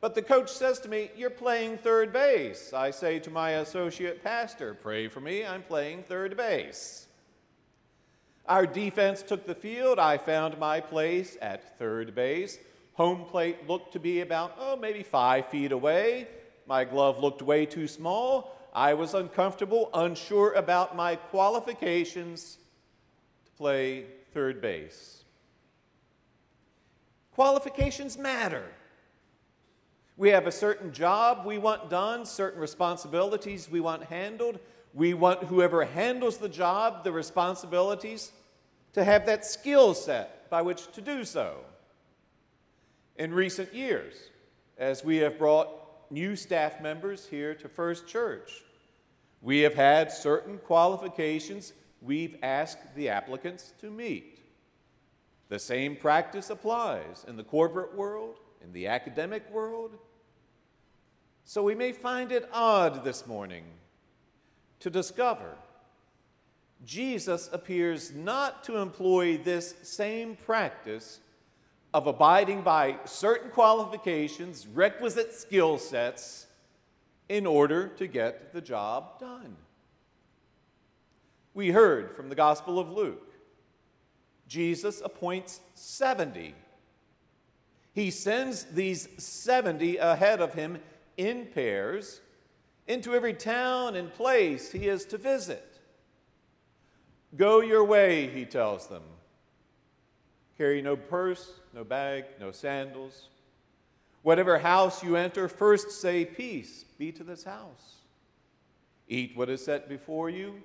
But 0.00 0.14
the 0.14 0.22
coach 0.22 0.50
says 0.50 0.80
to 0.80 0.88
me, 0.88 1.10
You're 1.16 1.30
playing 1.30 1.78
third 1.78 2.12
base. 2.12 2.72
I 2.72 2.90
say 2.90 3.18
to 3.20 3.30
my 3.30 3.50
associate 3.50 4.24
pastor, 4.24 4.74
Pray 4.74 5.08
for 5.08 5.20
me, 5.20 5.44
I'm 5.44 5.62
playing 5.62 6.04
third 6.04 6.36
base. 6.36 7.06
Our 8.46 8.66
defense 8.66 9.22
took 9.22 9.46
the 9.46 9.54
field. 9.54 9.98
I 9.98 10.18
found 10.18 10.58
my 10.58 10.80
place 10.80 11.36
at 11.40 11.78
third 11.78 12.14
base. 12.14 12.58
Home 12.94 13.24
plate 13.24 13.68
looked 13.68 13.92
to 13.92 14.00
be 14.00 14.20
about, 14.20 14.56
oh, 14.58 14.76
maybe 14.76 15.02
five 15.02 15.48
feet 15.48 15.72
away. 15.72 16.26
My 16.66 16.84
glove 16.84 17.18
looked 17.18 17.42
way 17.42 17.66
too 17.66 17.86
small. 17.86 18.56
I 18.74 18.94
was 18.94 19.14
uncomfortable, 19.14 19.90
unsure 19.94 20.52
about 20.54 20.96
my 20.96 21.16
qualifications 21.16 22.58
to 23.44 23.52
play 23.52 24.06
third 24.32 24.60
base. 24.60 25.24
Qualifications 27.32 28.18
matter. 28.18 28.64
We 30.20 30.28
have 30.28 30.46
a 30.46 30.52
certain 30.52 30.92
job 30.92 31.46
we 31.46 31.56
want 31.56 31.88
done, 31.88 32.26
certain 32.26 32.60
responsibilities 32.60 33.70
we 33.70 33.80
want 33.80 34.02
handled. 34.02 34.58
We 34.92 35.14
want 35.14 35.44
whoever 35.44 35.82
handles 35.82 36.36
the 36.36 36.48
job, 36.50 37.04
the 37.04 37.10
responsibilities, 37.10 38.30
to 38.92 39.02
have 39.02 39.24
that 39.24 39.46
skill 39.46 39.94
set 39.94 40.50
by 40.50 40.60
which 40.60 40.92
to 40.92 41.00
do 41.00 41.24
so. 41.24 41.60
In 43.16 43.32
recent 43.32 43.72
years, 43.72 44.12
as 44.76 45.02
we 45.02 45.16
have 45.16 45.38
brought 45.38 45.70
new 46.10 46.36
staff 46.36 46.82
members 46.82 47.26
here 47.26 47.54
to 47.54 47.66
First 47.66 48.06
Church, 48.06 48.62
we 49.40 49.60
have 49.60 49.74
had 49.74 50.12
certain 50.12 50.58
qualifications 50.58 51.72
we've 52.02 52.36
asked 52.42 52.94
the 52.94 53.08
applicants 53.08 53.72
to 53.80 53.90
meet. 53.90 54.38
The 55.48 55.58
same 55.58 55.96
practice 55.96 56.50
applies 56.50 57.24
in 57.26 57.38
the 57.38 57.42
corporate 57.42 57.96
world, 57.96 58.36
in 58.62 58.74
the 58.74 58.86
academic 58.86 59.50
world. 59.50 59.96
So 61.50 61.64
we 61.64 61.74
may 61.74 61.90
find 61.90 62.30
it 62.30 62.48
odd 62.52 63.02
this 63.02 63.26
morning 63.26 63.64
to 64.78 64.88
discover 64.88 65.56
Jesus 66.86 67.50
appears 67.52 68.14
not 68.14 68.62
to 68.62 68.76
employ 68.76 69.36
this 69.36 69.74
same 69.82 70.36
practice 70.36 71.18
of 71.92 72.06
abiding 72.06 72.62
by 72.62 72.98
certain 73.04 73.50
qualifications, 73.50 74.68
requisite 74.68 75.34
skill 75.34 75.76
sets, 75.76 76.46
in 77.28 77.46
order 77.46 77.88
to 77.96 78.06
get 78.06 78.52
the 78.52 78.60
job 78.60 79.18
done. 79.18 79.56
We 81.52 81.72
heard 81.72 82.14
from 82.14 82.28
the 82.28 82.36
Gospel 82.36 82.78
of 82.78 82.92
Luke 82.92 83.34
Jesus 84.46 85.02
appoints 85.04 85.58
70. 85.74 86.54
He 87.92 88.12
sends 88.12 88.62
these 88.66 89.08
70 89.18 89.96
ahead 89.96 90.40
of 90.40 90.54
him 90.54 90.78
in 91.20 91.46
pairs 91.46 92.20
into 92.86 93.14
every 93.14 93.34
town 93.34 93.94
and 93.94 94.12
place 94.12 94.72
he 94.72 94.88
is 94.88 95.04
to 95.06 95.18
visit. 95.18 95.78
Go 97.36 97.60
your 97.60 97.84
way, 97.84 98.28
he 98.28 98.44
tells 98.44 98.88
them. 98.88 99.02
Carry 100.58 100.82
no 100.82 100.96
purse, 100.96 101.52
no 101.72 101.84
bag, 101.84 102.24
no 102.40 102.50
sandals. 102.50 103.28
Whatever 104.22 104.58
house 104.58 105.02
you 105.02 105.16
enter, 105.16 105.48
first 105.48 105.90
say, 105.92 106.24
Peace 106.24 106.84
be 106.98 107.12
to 107.12 107.22
this 107.22 107.44
house. 107.44 107.96
Eat 109.08 109.36
what 109.36 109.48
is 109.48 109.64
set 109.64 109.88
before 109.88 110.30
you, 110.30 110.60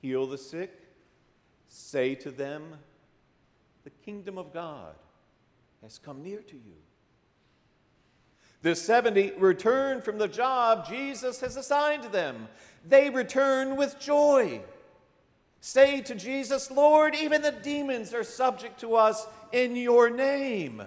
heal 0.00 0.26
the 0.26 0.38
sick, 0.38 0.72
say 1.66 2.14
to 2.14 2.30
them, 2.30 2.78
The 3.84 3.90
kingdom 3.90 4.38
of 4.38 4.52
God 4.52 4.94
has 5.82 5.98
come 5.98 6.22
near 6.22 6.40
to 6.40 6.54
you. 6.54 6.85
The 8.62 8.74
70 8.74 9.32
return 9.38 10.00
from 10.02 10.18
the 10.18 10.28
job 10.28 10.88
Jesus 10.88 11.40
has 11.40 11.56
assigned 11.56 12.04
them. 12.04 12.48
They 12.88 13.10
return 13.10 13.76
with 13.76 13.98
joy. 13.98 14.62
Say 15.60 16.00
to 16.02 16.14
Jesus, 16.14 16.70
Lord, 16.70 17.14
even 17.14 17.42
the 17.42 17.52
demons 17.52 18.14
are 18.14 18.24
subject 18.24 18.80
to 18.80 18.94
us 18.94 19.26
in 19.52 19.76
your 19.76 20.10
name. 20.10 20.82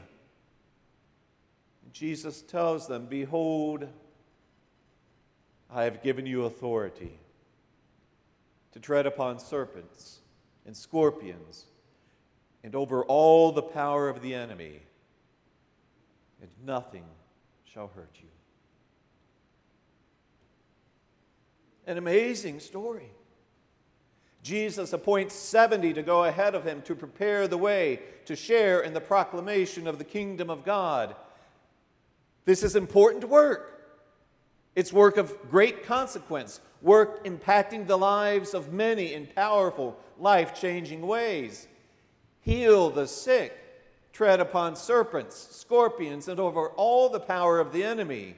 Jesus 1.91 2.41
tells 2.41 2.87
them, 2.87 3.07
Behold, 3.07 3.87
I 5.69 5.83
have 5.83 6.01
given 6.01 6.25
you 6.25 6.45
authority 6.45 7.19
to 8.71 8.79
tread 8.79 9.05
upon 9.05 9.39
serpents 9.39 10.19
and 10.65 10.75
scorpions 10.75 11.65
and 12.63 12.75
over 12.75 13.03
all 13.03 13.51
the 13.51 13.61
power 13.61 14.09
of 14.09 14.21
the 14.21 14.33
enemy, 14.33 14.79
and 16.41 16.49
nothing 16.65 17.03
shall 17.73 17.87
hurt 17.95 18.15
you. 18.15 18.27
An 21.85 21.97
amazing 21.97 22.59
story. 22.59 23.11
Jesus 24.41 24.93
appoints 24.93 25.35
70 25.35 25.93
to 25.93 26.01
go 26.01 26.23
ahead 26.23 26.55
of 26.55 26.63
him 26.63 26.81
to 26.83 26.95
prepare 26.95 27.47
the 27.47 27.57
way 27.57 27.99
to 28.25 28.35
share 28.35 28.81
in 28.81 28.93
the 28.93 29.01
proclamation 29.01 29.85
of 29.87 29.97
the 29.97 30.03
kingdom 30.03 30.49
of 30.49 30.65
God. 30.65 31.15
This 32.45 32.63
is 32.63 32.75
important 32.75 33.25
work. 33.25 33.79
It's 34.75 34.93
work 34.93 35.17
of 35.17 35.35
great 35.49 35.83
consequence, 35.83 36.61
work 36.81 37.25
impacting 37.25 37.85
the 37.85 37.97
lives 37.97 38.53
of 38.53 38.71
many 38.71 39.13
in 39.13 39.27
powerful, 39.27 39.99
life 40.17 40.59
changing 40.59 41.05
ways. 41.05 41.67
Heal 42.41 42.89
the 42.89 43.07
sick, 43.07 43.55
tread 44.19 44.41
upon 44.41 44.75
serpents, 44.75 45.47
scorpions, 45.51 46.27
and 46.27 46.41
over 46.41 46.71
all 46.71 47.07
the 47.07 47.21
power 47.21 47.57
of 47.57 47.71
the 47.71 47.81
enemy. 47.81 48.35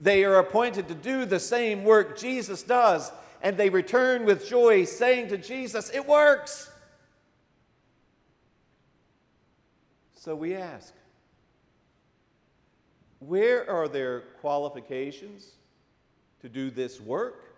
They 0.00 0.24
are 0.24 0.36
appointed 0.36 0.86
to 0.86 0.94
do 0.94 1.24
the 1.24 1.40
same 1.40 1.82
work 1.82 2.16
Jesus 2.16 2.62
does, 2.62 3.10
and 3.42 3.56
they 3.56 3.68
return 3.68 4.24
with 4.24 4.46
joy, 4.48 4.84
saying 4.84 5.26
to 5.30 5.36
Jesus, 5.36 5.90
It 5.90 6.06
works. 6.06 6.70
So 10.14 10.36
we 10.36 10.54
ask, 10.54 10.94
where 13.18 13.68
are 13.68 13.88
their 13.88 14.20
qualifications 14.40 15.54
to 16.40 16.48
do 16.48 16.70
this 16.70 17.00
work? 17.00 17.52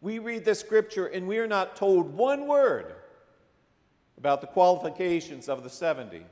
We 0.00 0.18
read 0.18 0.46
the 0.46 0.54
scripture 0.54 1.08
and 1.08 1.28
we 1.28 1.36
are 1.36 1.46
not 1.46 1.76
told 1.76 2.14
one 2.14 2.46
word 2.46 2.94
about 4.26 4.40
the 4.40 4.46
qualifications 4.48 5.48
of 5.48 5.62
the 5.62 5.70
70. 5.70 6.26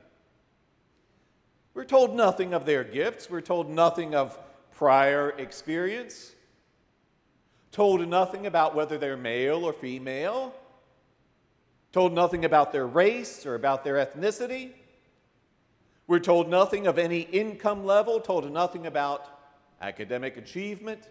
We're 1.73 1.85
told 1.85 2.13
nothing 2.13 2.53
of 2.53 2.65
their 2.65 2.83
gifts, 2.83 3.29
we're 3.29 3.39
told 3.39 3.69
nothing 3.69 4.13
of 4.13 4.37
prior 4.73 5.29
experience, 5.37 6.33
told 7.71 8.05
nothing 8.05 8.47
about 8.47 8.75
whether 8.75 8.97
they're 8.97 9.15
male 9.15 9.63
or 9.63 9.71
female, 9.71 10.53
told 11.93 12.11
nothing 12.11 12.43
about 12.43 12.73
their 12.73 12.85
race 12.85 13.45
or 13.45 13.55
about 13.55 13.85
their 13.85 13.95
ethnicity. 13.95 14.71
We're 16.05 16.19
told 16.19 16.49
nothing 16.49 16.87
of 16.87 16.99
any 16.99 17.21
income 17.21 17.85
level, 17.85 18.19
told 18.19 18.51
nothing 18.51 18.87
about 18.87 19.25
academic 19.79 20.35
achievement, 20.35 21.07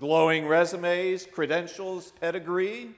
glowing 0.00 0.46
resumes, 0.46 1.26
credentials, 1.26 2.14
pedigree. 2.18 2.94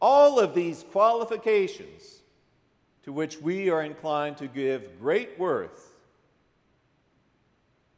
All 0.00 0.38
of 0.38 0.54
these 0.54 0.84
qualifications 0.92 2.22
to 3.02 3.12
which 3.12 3.40
we 3.40 3.70
are 3.70 3.82
inclined 3.82 4.36
to 4.36 4.46
give 4.46 5.00
great 5.00 5.38
worth. 5.38 5.94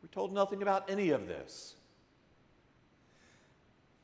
We're 0.03 0.09
told 0.09 0.33
nothing 0.33 0.63
about 0.63 0.89
any 0.89 1.11
of 1.11 1.27
this. 1.27 1.75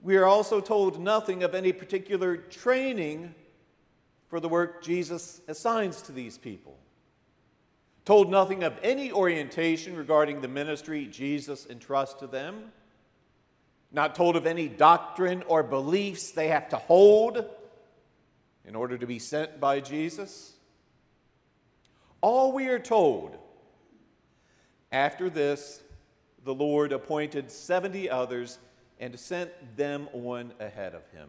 We 0.02 0.16
are 0.16 0.24
also 0.24 0.60
told 0.60 1.00
nothing 1.00 1.42
of 1.42 1.54
any 1.54 1.72
particular 1.72 2.36
training 2.36 3.34
for 4.28 4.40
the 4.40 4.48
work 4.48 4.82
Jesus 4.82 5.40
assigns 5.48 6.02
to 6.02 6.12
these 6.12 6.38
people. 6.38 6.76
Told 8.04 8.30
nothing 8.30 8.62
of 8.62 8.78
any 8.82 9.10
orientation 9.10 9.96
regarding 9.96 10.40
the 10.40 10.48
ministry 10.48 11.06
Jesus 11.06 11.66
entrusts 11.66 12.20
to 12.20 12.26
them. 12.26 12.72
Not 13.90 14.14
told 14.14 14.36
of 14.36 14.46
any 14.46 14.68
doctrine 14.68 15.42
or 15.46 15.62
beliefs 15.62 16.32
they 16.32 16.48
have 16.48 16.68
to 16.68 16.76
hold 16.76 17.44
in 18.66 18.74
order 18.74 18.98
to 18.98 19.06
be 19.06 19.18
sent 19.18 19.60
by 19.60 19.80
Jesus? 19.80 20.54
All 22.20 22.52
we 22.52 22.68
are 22.68 22.78
told 22.78 23.36
after 24.92 25.28
this, 25.28 25.82
the 26.44 26.54
Lord 26.54 26.92
appointed 26.92 27.50
70 27.50 28.08
others 28.08 28.58
and 28.98 29.18
sent 29.18 29.50
them 29.76 30.08
on 30.12 30.52
ahead 30.60 30.94
of 30.94 31.06
him. 31.10 31.28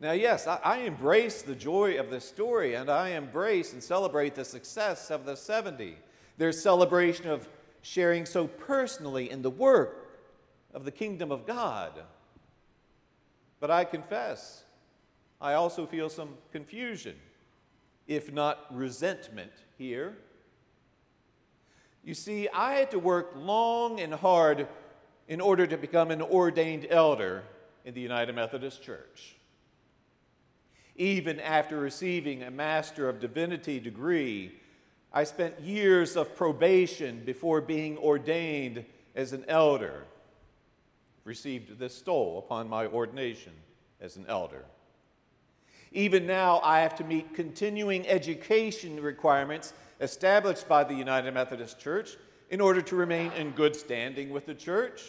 Now, 0.00 0.12
yes, 0.12 0.46
I, 0.46 0.60
I, 0.64 0.78
embrace 0.78 1.42
the 1.42 1.54
joy 1.54 1.98
of 1.98 2.08
this 2.10 2.24
story 2.24 2.74
and 2.74 2.88
I 2.88 3.10
embrace 3.10 3.72
and 3.72 3.82
celebrate 3.82 4.34
the 4.34 4.44
success 4.44 5.10
of 5.10 5.24
the 5.24 5.36
70. 5.36 5.96
Their 6.36 6.52
celebration 6.52 7.28
of 7.28 7.48
sharing 7.82 8.24
so 8.24 8.46
personally 8.46 9.30
in 9.30 9.42
the 9.42 9.50
work 9.50 10.10
of 10.72 10.84
the 10.84 10.92
kingdom 10.92 11.32
of 11.32 11.46
God. 11.46 12.02
But 13.60 13.70
I 13.70 13.84
confess, 13.84 14.62
I 15.40 15.54
also 15.54 15.86
feel 15.86 16.08
some 16.08 16.34
confusion, 16.52 17.16
if 18.06 18.32
not 18.32 18.66
resentment, 18.70 19.52
here. 19.76 20.16
You 22.04 22.14
see, 22.14 22.48
I 22.48 22.74
had 22.74 22.90
to 22.92 22.98
work 22.98 23.32
long 23.36 24.00
and 24.00 24.14
hard 24.14 24.68
in 25.26 25.40
order 25.40 25.66
to 25.66 25.76
become 25.76 26.10
an 26.10 26.22
ordained 26.22 26.86
elder 26.88 27.44
in 27.84 27.94
the 27.94 28.00
United 28.00 28.34
Methodist 28.34 28.82
Church. 28.82 29.36
Even 30.96 31.38
after 31.38 31.78
receiving 31.78 32.42
a 32.42 32.50
Master 32.50 33.08
of 33.08 33.20
Divinity 33.20 33.78
degree, 33.78 34.52
I 35.12 35.24
spent 35.24 35.60
years 35.60 36.16
of 36.16 36.34
probation 36.34 37.22
before 37.24 37.60
being 37.60 37.98
ordained 37.98 38.84
as 39.14 39.32
an 39.32 39.44
elder 39.48 40.04
received 41.28 41.78
this 41.78 41.94
stole 41.94 42.38
upon 42.38 42.68
my 42.68 42.86
ordination 42.86 43.52
as 44.00 44.16
an 44.16 44.24
elder. 44.28 44.64
Even 45.92 46.26
now, 46.26 46.58
I 46.64 46.80
have 46.80 46.96
to 46.96 47.04
meet 47.04 47.34
continuing 47.34 48.08
education 48.08 49.00
requirements 49.00 49.74
established 50.00 50.66
by 50.66 50.84
the 50.84 50.94
United 50.94 51.32
Methodist 51.34 51.78
Church 51.78 52.16
in 52.50 52.62
order 52.62 52.80
to 52.80 52.96
remain 52.96 53.30
in 53.32 53.50
good 53.50 53.76
standing 53.76 54.30
with 54.30 54.46
the 54.46 54.54
church. 54.54 55.02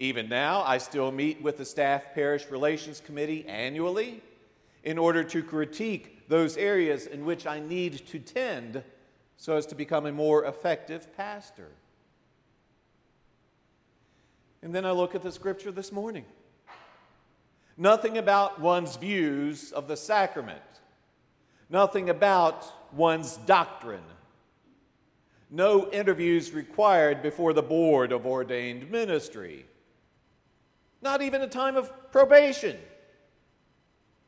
Even 0.00 0.28
now, 0.28 0.62
I 0.62 0.78
still 0.78 1.12
meet 1.12 1.40
with 1.42 1.58
the 1.58 1.64
Staff 1.64 2.12
Parish 2.14 2.50
Relations 2.50 3.00
Committee 3.00 3.46
annually 3.46 4.20
in 4.82 4.98
order 4.98 5.22
to 5.22 5.42
critique 5.44 6.28
those 6.28 6.56
areas 6.56 7.06
in 7.06 7.24
which 7.24 7.46
I 7.46 7.60
need 7.60 8.04
to 8.08 8.18
tend 8.18 8.82
so 9.36 9.56
as 9.56 9.66
to 9.66 9.76
become 9.76 10.06
a 10.06 10.12
more 10.12 10.44
effective 10.44 11.16
pastor. 11.16 11.68
And 14.68 14.74
then 14.74 14.84
I 14.84 14.90
look 14.90 15.14
at 15.14 15.22
the 15.22 15.32
scripture 15.32 15.72
this 15.72 15.90
morning. 15.90 16.26
Nothing 17.78 18.18
about 18.18 18.60
one's 18.60 18.96
views 18.96 19.72
of 19.72 19.88
the 19.88 19.96
sacrament, 19.96 20.60
nothing 21.70 22.10
about 22.10 22.66
one's 22.92 23.38
doctrine. 23.38 24.02
No 25.50 25.90
interviews 25.90 26.52
required 26.52 27.22
before 27.22 27.54
the 27.54 27.62
board 27.62 28.12
of 28.12 28.26
ordained 28.26 28.90
ministry. 28.90 29.64
Not 31.00 31.22
even 31.22 31.40
a 31.40 31.48
time 31.48 31.78
of 31.78 32.12
probation. 32.12 32.76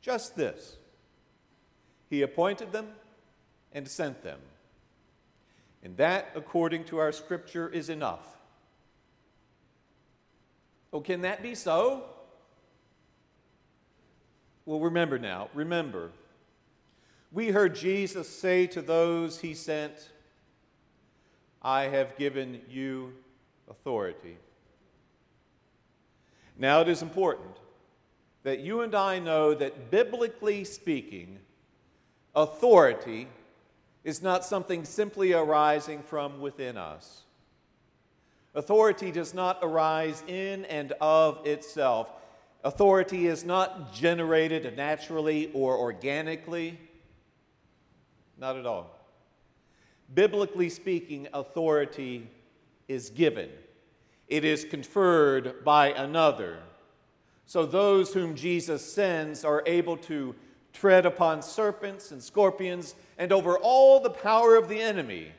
Just 0.01 0.35
this 0.35 0.77
He 2.09 2.23
appointed 2.23 2.71
them 2.71 2.87
and 3.73 3.87
sent 3.87 4.23
them. 4.23 4.39
And 5.83 5.95
that, 5.97 6.31
according 6.33 6.85
to 6.85 6.97
our 6.97 7.11
scripture, 7.11 7.69
is 7.69 7.87
enough. 7.87 8.40
Oh, 10.93 11.01
can 11.01 11.21
that 11.21 11.41
be 11.41 11.55
so? 11.55 12.03
Well, 14.65 14.79
remember 14.79 15.17
now, 15.17 15.49
remember. 15.53 16.11
We 17.31 17.49
heard 17.49 17.75
Jesus 17.75 18.29
say 18.29 18.67
to 18.67 18.81
those 18.81 19.39
he 19.39 19.53
sent, 19.53 20.09
I 21.61 21.83
have 21.83 22.17
given 22.17 22.61
you 22.69 23.13
authority. 23.69 24.37
Now, 26.57 26.81
it 26.81 26.89
is 26.89 27.01
important 27.01 27.57
that 28.43 28.59
you 28.59 28.81
and 28.81 28.93
I 28.93 29.19
know 29.19 29.53
that, 29.53 29.91
biblically 29.91 30.63
speaking, 30.63 31.39
authority 32.35 33.27
is 34.03 34.21
not 34.21 34.43
something 34.43 34.83
simply 34.83 35.33
arising 35.33 36.01
from 36.03 36.41
within 36.41 36.77
us. 36.77 37.23
Authority 38.53 39.11
does 39.11 39.33
not 39.33 39.59
arise 39.61 40.23
in 40.27 40.65
and 40.65 40.91
of 40.99 41.45
itself. 41.45 42.09
Authority 42.63 43.27
is 43.27 43.43
not 43.43 43.93
generated 43.93 44.75
naturally 44.75 45.49
or 45.53 45.77
organically. 45.77 46.77
Not 48.37 48.57
at 48.57 48.65
all. 48.65 48.91
Biblically 50.13 50.69
speaking, 50.69 51.27
authority 51.33 52.29
is 52.87 53.09
given, 53.09 53.49
it 54.27 54.43
is 54.43 54.65
conferred 54.65 55.63
by 55.63 55.93
another. 55.93 56.59
So 57.45 57.65
those 57.65 58.13
whom 58.13 58.35
Jesus 58.35 58.93
sends 58.93 59.43
are 59.45 59.63
able 59.65 59.97
to 59.97 60.35
tread 60.73 61.05
upon 61.05 61.41
serpents 61.41 62.11
and 62.11 62.21
scorpions 62.21 62.95
and 63.17 63.31
over 63.31 63.57
all 63.57 63.99
the 63.99 64.09
power 64.09 64.55
of 64.55 64.69
the 64.69 64.81
enemy, 64.81 65.31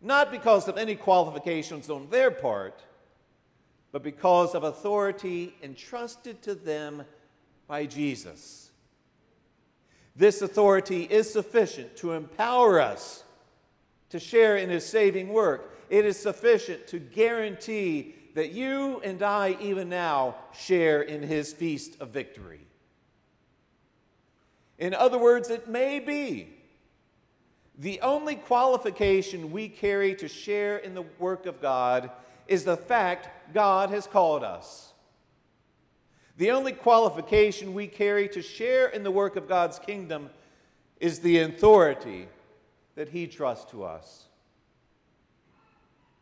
not 0.00 0.30
because 0.30 0.68
of 0.68 0.78
any 0.78 0.94
qualifications 0.94 1.90
on 1.90 2.08
their 2.10 2.30
part, 2.30 2.82
but 3.90 4.02
because 4.02 4.54
of 4.54 4.64
authority 4.64 5.54
entrusted 5.62 6.42
to 6.42 6.54
them 6.54 7.04
by 7.66 7.86
Jesus. 7.86 8.70
This 10.14 10.42
authority 10.42 11.04
is 11.04 11.32
sufficient 11.32 11.96
to 11.96 12.12
empower 12.12 12.80
us 12.80 13.24
to 14.10 14.18
share 14.18 14.56
in 14.56 14.70
his 14.70 14.84
saving 14.84 15.28
work. 15.28 15.76
It 15.90 16.04
is 16.04 16.18
sufficient 16.18 16.86
to 16.88 16.98
guarantee 16.98 18.14
that 18.34 18.52
you 18.52 19.00
and 19.00 19.22
I, 19.22 19.56
even 19.60 19.88
now, 19.88 20.36
share 20.52 21.02
in 21.02 21.22
his 21.22 21.52
feast 21.52 22.00
of 22.00 22.10
victory. 22.10 22.60
In 24.78 24.94
other 24.94 25.18
words, 25.18 25.50
it 25.50 25.68
may 25.68 25.98
be 25.98 26.48
the 27.78 28.00
only 28.00 28.34
qualification 28.34 29.52
we 29.52 29.68
carry 29.68 30.14
to 30.16 30.26
share 30.26 30.78
in 30.78 30.94
the 30.94 31.04
work 31.20 31.46
of 31.46 31.62
God 31.62 32.10
is 32.48 32.64
the 32.64 32.76
fact 32.76 33.28
God 33.54 33.90
has 33.90 34.06
called 34.06 34.42
us. 34.42 34.92
The 36.38 36.50
only 36.50 36.72
qualification 36.72 37.74
we 37.74 37.86
carry 37.86 38.28
to 38.30 38.42
share 38.42 38.88
in 38.88 39.04
the 39.04 39.10
work 39.10 39.36
of 39.36 39.48
God's 39.48 39.78
kingdom 39.78 40.28
is 41.00 41.20
the 41.20 41.38
authority 41.40 42.28
that 42.96 43.08
He 43.08 43.28
trusts 43.28 43.70
to 43.70 43.84
us. 43.84 44.24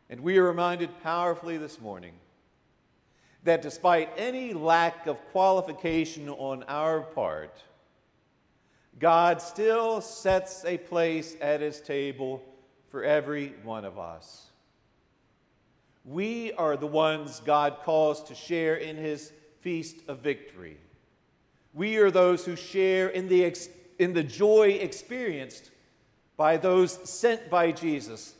And 0.09 0.21
we 0.21 0.37
are 0.37 0.43
reminded 0.43 1.01
powerfully 1.01 1.57
this 1.57 1.81
morning 1.81 2.13
that 3.43 3.61
despite 3.61 4.09
any 4.15 4.53
lack 4.53 5.07
of 5.07 5.17
qualification 5.31 6.29
on 6.29 6.63
our 6.63 7.01
part, 7.01 7.63
God 8.99 9.41
still 9.41 10.01
sets 10.01 10.65
a 10.65 10.77
place 10.77 11.35
at 11.39 11.61
his 11.61 11.79
table 11.81 12.41
for 12.89 13.03
every 13.03 13.53
one 13.63 13.85
of 13.85 13.99
us. 13.99 14.47
We 16.03 16.53
are 16.53 16.77
the 16.77 16.87
ones 16.87 17.41
God 17.45 17.79
calls 17.83 18.23
to 18.23 18.35
share 18.35 18.75
in 18.75 18.95
his 18.95 19.31
feast 19.59 19.97
of 20.07 20.19
victory. 20.19 20.77
We 21.73 21.97
are 21.97 22.09
those 22.09 22.45
who 22.45 22.55
share 22.55 23.09
in 23.09 23.27
the, 23.27 23.55
in 23.99 24.13
the 24.13 24.23
joy 24.23 24.69
experienced 24.81 25.69
by 26.37 26.57
those 26.57 26.93
sent 27.07 27.49
by 27.49 27.71
Jesus, 27.71 28.33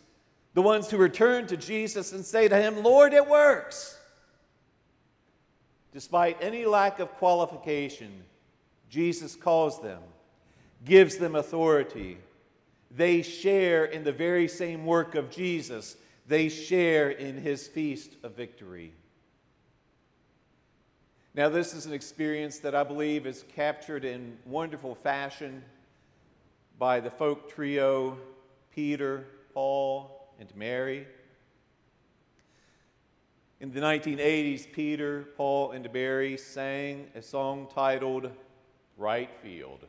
the 0.54 0.62
ones 0.62 0.90
who 0.90 0.98
return 0.98 1.46
to 1.48 1.58
Jesus 1.58 2.14
and 2.14 2.26
say 2.26 2.48
to 2.48 2.56
him, 2.56 2.82
Lord, 2.84 3.14
it 3.14 3.28
works. 3.28 3.98
Despite 5.92 6.38
any 6.42 6.66
lack 6.66 7.00
of 7.00 7.12
qualification, 7.16 8.24
Jesus 8.90 9.36
calls 9.36 9.82
them 9.82 10.02
gives 10.86 11.18
them 11.18 11.36
authority. 11.36 12.18
They 12.92 13.22
share 13.22 13.86
in 13.86 14.04
the 14.04 14.12
very 14.12 14.48
same 14.48 14.86
work 14.86 15.16
of 15.16 15.30
Jesus, 15.30 15.98
they 16.28 16.50
share 16.50 17.10
in 17.10 17.38
his 17.38 17.68
feast 17.68 18.12
of 18.24 18.36
victory. 18.36 18.94
Now, 21.34 21.50
this 21.50 21.74
is 21.74 21.86
an 21.86 21.94
experience 21.94 22.58
that 22.60 22.74
I 22.74 22.84
believe 22.84 23.28
is 23.28 23.46
captured 23.54 24.04
in 24.04 24.38
wonderful 24.46 24.96
fashion 24.96 25.64
by 26.80 27.00
the 27.00 27.12
folk 27.12 27.54
trio 27.54 28.18
Peter, 28.74 29.26
Paul, 29.54 30.32
and 30.40 30.56
Mary. 30.56 31.06
In 33.60 33.72
the 33.72 33.80
1980s, 33.80 34.72
Peter, 34.72 35.30
Paul, 35.36 35.72
and 35.72 35.92
Mary 35.92 36.38
sang 36.38 37.08
a 37.16 37.22
song 37.22 37.68
titled 37.74 38.32
Right 38.98 39.30
Field. 39.42 39.86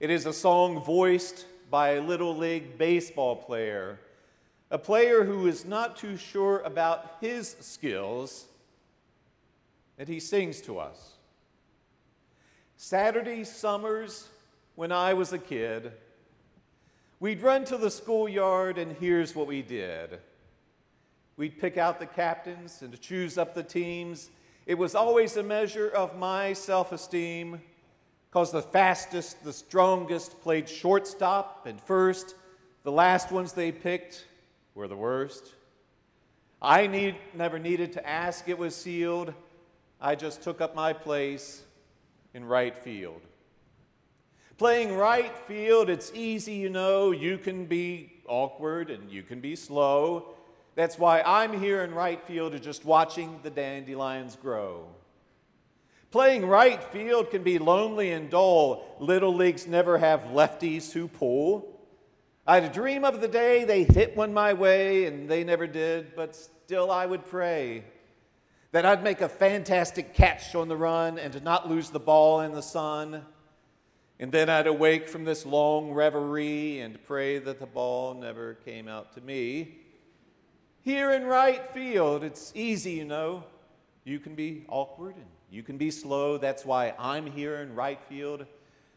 It 0.00 0.10
is 0.10 0.26
a 0.26 0.32
song 0.32 0.80
voiced 0.84 1.44
by 1.70 1.94
a 1.94 2.00
Little 2.00 2.36
League 2.36 2.78
baseball 2.78 3.34
player, 3.34 3.98
a 4.70 4.78
player 4.78 5.24
who 5.24 5.48
is 5.48 5.64
not 5.64 5.96
too 5.96 6.16
sure 6.16 6.60
about 6.60 7.16
his 7.20 7.56
skills, 7.58 8.46
and 9.98 10.08
he 10.08 10.20
sings 10.20 10.60
to 10.60 10.78
us. 10.78 11.14
Saturday 12.76 13.42
summers, 13.42 14.28
when 14.76 14.92
I 14.92 15.14
was 15.14 15.32
a 15.32 15.38
kid, 15.38 15.90
we'd 17.18 17.42
run 17.42 17.64
to 17.64 17.76
the 17.76 17.90
schoolyard, 17.90 18.78
and 18.78 18.96
here's 18.98 19.34
what 19.34 19.48
we 19.48 19.62
did. 19.62 20.20
We'd 21.36 21.58
pick 21.58 21.76
out 21.76 21.98
the 21.98 22.06
captains 22.06 22.82
and 22.82 23.00
choose 23.00 23.36
up 23.36 23.52
the 23.52 23.64
teams. 23.64 24.30
It 24.64 24.78
was 24.78 24.94
always 24.94 25.36
a 25.36 25.42
measure 25.42 25.88
of 25.88 26.16
my 26.16 26.52
self 26.52 26.92
esteem 26.92 27.62
because 28.30 28.52
the 28.52 28.62
fastest, 28.62 29.42
the 29.44 29.52
strongest 29.52 30.40
played 30.42 30.68
shortstop 30.68 31.66
and 31.66 31.80
first. 31.80 32.34
The 32.84 32.92
last 32.92 33.32
ones 33.32 33.52
they 33.52 33.72
picked 33.72 34.26
were 34.74 34.88
the 34.88 34.96
worst. 34.96 35.54
I 36.60 36.86
need, 36.86 37.16
never 37.34 37.58
needed 37.58 37.92
to 37.94 38.08
ask, 38.08 38.48
it 38.48 38.58
was 38.58 38.74
sealed. 38.74 39.32
I 40.00 40.14
just 40.14 40.42
took 40.42 40.60
up 40.60 40.74
my 40.74 40.92
place 40.92 41.62
in 42.34 42.44
right 42.44 42.76
field. 42.76 43.20
Playing 44.58 44.94
right 44.96 45.36
field, 45.46 45.88
it's 45.88 46.12
easy, 46.14 46.54
you 46.54 46.68
know. 46.68 47.12
You 47.12 47.38
can 47.38 47.66
be 47.66 48.12
awkward 48.26 48.90
and 48.90 49.10
you 49.10 49.22
can 49.22 49.40
be 49.40 49.54
slow. 49.56 50.34
That's 50.74 50.98
why 50.98 51.22
I'm 51.22 51.58
here 51.58 51.82
in 51.82 51.94
right 51.94 52.20
field, 52.26 52.60
just 52.60 52.84
watching 52.84 53.40
the 53.42 53.50
dandelions 53.50 54.36
grow. 54.36 54.86
Playing 56.10 56.46
right 56.46 56.82
field 56.82 57.30
can 57.30 57.42
be 57.42 57.58
lonely 57.58 58.12
and 58.12 58.30
dull. 58.30 58.96
Little 58.98 59.34
leagues 59.34 59.66
never 59.66 59.98
have 59.98 60.22
lefties 60.32 60.92
who 60.92 61.06
pull. 61.06 61.78
I'd 62.46 62.72
dream 62.72 63.04
of 63.04 63.20
the 63.20 63.28
day 63.28 63.64
they 63.64 63.84
hit 63.84 64.16
one 64.16 64.32
my 64.32 64.54
way, 64.54 65.04
and 65.04 65.28
they 65.28 65.44
never 65.44 65.66
did, 65.66 66.16
but 66.16 66.34
still 66.34 66.90
I 66.90 67.04
would 67.04 67.26
pray 67.26 67.84
that 68.72 68.86
I'd 68.86 69.02
make 69.02 69.20
a 69.20 69.28
fantastic 69.28 70.14
catch 70.14 70.54
on 70.54 70.68
the 70.68 70.76
run 70.76 71.18
and 71.18 71.42
not 71.42 71.68
lose 71.68 71.90
the 71.90 72.00
ball 72.00 72.40
in 72.40 72.52
the 72.52 72.62
sun. 72.62 73.24
And 74.18 74.32
then 74.32 74.48
I'd 74.48 74.66
awake 74.66 75.08
from 75.08 75.24
this 75.24 75.46
long 75.46 75.92
reverie 75.92 76.80
and 76.80 77.02
pray 77.04 77.38
that 77.38 77.60
the 77.60 77.66
ball 77.66 78.14
never 78.14 78.54
came 78.64 78.88
out 78.88 79.14
to 79.14 79.20
me. 79.20 79.78
Here 80.82 81.12
in 81.12 81.24
right 81.24 81.70
field, 81.72 82.24
it's 82.24 82.52
easy, 82.54 82.92
you 82.92 83.04
know. 83.04 83.44
You 84.04 84.18
can 84.18 84.34
be 84.34 84.64
awkward 84.68 85.16
and 85.16 85.26
you 85.50 85.62
can 85.62 85.78
be 85.78 85.90
slow. 85.90 86.38
That's 86.38 86.64
why 86.64 86.94
I'm 86.98 87.26
here 87.26 87.56
in 87.56 87.74
right 87.74 88.00
field, 88.08 88.46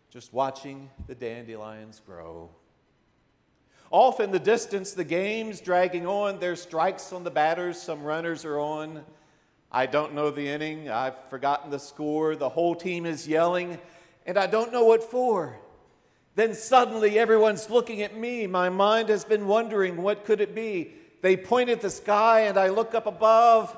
just 0.10 0.34
watching 0.34 0.90
the 1.08 1.16
dandelions 1.16 2.02
grow. 2.06 2.50
Off 3.90 4.20
in 4.20 4.32
the 4.32 4.40
distance, 4.40 4.94
the 4.94 5.04
game's 5.04 5.60
dragging 5.60 6.06
on. 6.08 6.40
There's 6.40 6.62
strikes 6.62 7.12
on 7.12 7.24
the 7.24 7.32
batters, 7.32 7.82
some 7.82 8.04
runners 8.04 8.46
are 8.46 8.60
on. 8.60 9.04
I 9.72 9.86
don't 9.86 10.14
know 10.14 10.32
the 10.32 10.48
inning, 10.48 10.90
I've 10.90 11.16
forgotten 11.30 11.72
the 11.72 11.80
score. 11.80 12.36
The 12.36 12.50
whole 12.50 12.76
team 12.76 13.06
is 13.06 13.28
yelling, 13.28 13.80
and 14.26 14.38
I 14.38 14.48
don't 14.48 14.72
know 14.72 14.86
what 14.86 15.04
for. 15.04 15.58
Then 16.36 16.54
suddenly 16.54 17.20
everyone's 17.20 17.70
looking 17.70 18.02
at 18.02 18.16
me. 18.16 18.48
My 18.48 18.70
mind 18.70 19.10
has 19.10 19.26
been 19.26 19.48
wondering, 19.48 20.02
what 20.02 20.26
could 20.26 20.42
it 20.42 20.56
be? 20.56 20.94
They 21.22 21.38
point 21.38 21.70
at 21.70 21.82
the 21.82 21.90
sky, 21.90 22.42
and 22.42 22.58
I 22.58 22.70
look 22.70 22.96
up 22.96 23.06
above 23.06 23.78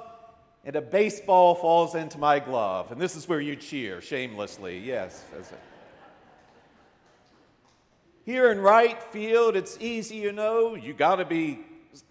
and 0.64 0.76
a 0.76 0.82
baseball 0.82 1.56
falls 1.56 1.96
into 1.96 2.18
my 2.18 2.40
glove. 2.40 2.92
And 2.92 3.00
this 3.00 3.16
is 3.16 3.28
where 3.28 3.42
you 3.42 3.56
cheer 3.56 4.02
shamelessly. 4.02 4.80
Yes. 4.80 5.24
Here 8.26 8.52
in 8.52 8.60
right 8.60 9.02
field, 9.04 9.58
it's 9.58 9.78
easy, 9.82 10.16
you 10.16 10.32
know. 10.32 10.76
You 10.76 10.94
got 10.94 11.18
to 11.18 11.26
be 11.26 11.60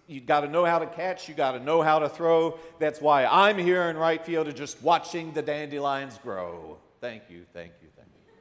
you 0.07 0.21
got 0.21 0.41
to 0.41 0.47
know 0.47 0.63
how 0.63 0.79
to 0.79 0.85
catch, 0.85 1.27
you 1.27 1.35
got 1.35 1.53
to 1.53 1.59
know 1.59 1.81
how 1.81 1.99
to 1.99 2.07
throw. 2.07 2.57
That's 2.79 3.01
why 3.01 3.25
I'm 3.25 3.57
here 3.57 3.83
in 3.89 3.97
right 3.97 4.23
field 4.23 4.47
and 4.47 4.55
just 4.55 4.81
watching 4.81 5.33
the 5.33 5.41
dandelions 5.41 6.17
grow. 6.19 6.77
Thank 7.01 7.23
you, 7.29 7.45
thank 7.53 7.73
you, 7.81 7.89
thank 7.97 8.07
you. 8.07 8.33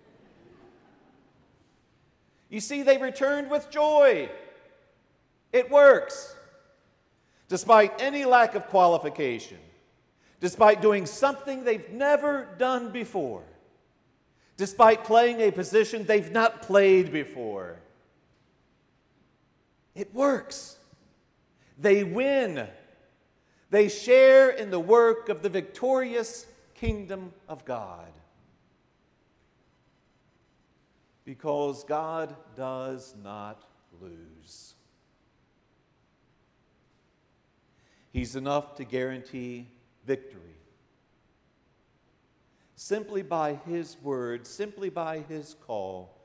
You 2.48 2.60
see, 2.60 2.82
they 2.82 2.98
returned 2.98 3.50
with 3.50 3.70
joy. 3.70 4.28
It 5.52 5.70
works. 5.70 6.36
Despite 7.48 8.00
any 8.00 8.24
lack 8.24 8.54
of 8.54 8.68
qualification, 8.68 9.58
despite 10.42 10.82
doing 10.82 11.06
something 11.06 11.62
they've 11.62 11.88
never 11.90 12.48
done 12.58 12.90
before, 12.90 13.44
despite 14.56 15.04
playing 15.04 15.40
a 15.40 15.52
position 15.52 16.04
they've 16.04 16.32
not 16.32 16.62
played 16.62 17.12
before. 17.12 17.78
It 19.94 20.12
works. 20.12 20.76
They 21.78 22.02
win. 22.02 22.66
They 23.70 23.88
share 23.88 24.50
in 24.50 24.72
the 24.72 24.80
work 24.80 25.28
of 25.28 25.42
the 25.42 25.48
victorious 25.48 26.44
kingdom 26.74 27.32
of 27.48 27.64
God. 27.64 28.10
Because 31.24 31.84
God 31.84 32.34
does 32.56 33.14
not 33.22 33.62
lose. 34.00 34.74
He's 38.12 38.34
enough 38.34 38.74
to 38.74 38.84
guarantee 38.84 39.68
victory. 40.06 40.40
Simply 42.74 43.22
by 43.22 43.54
His 43.66 43.96
word, 44.02 44.46
simply 44.46 44.88
by 44.90 45.20
His 45.20 45.54
call, 45.66 46.18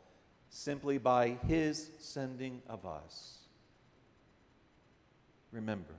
simply 0.49 0.97
by 0.97 1.37
His 1.47 1.89
sending 1.99 2.61
of 2.67 2.85
us. 2.85 3.37
Remember, 5.51 5.93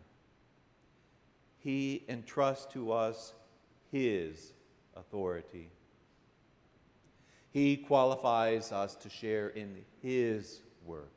He 1.58 2.04
entrusts 2.08 2.72
to 2.72 2.92
us 2.92 3.34
His 3.92 4.52
authority. 4.96 5.70
He 7.50 7.76
qualifies 7.76 8.72
us 8.72 8.94
to 8.96 9.08
share 9.08 9.48
in 9.48 9.84
His 10.02 10.60
work. 10.84 11.12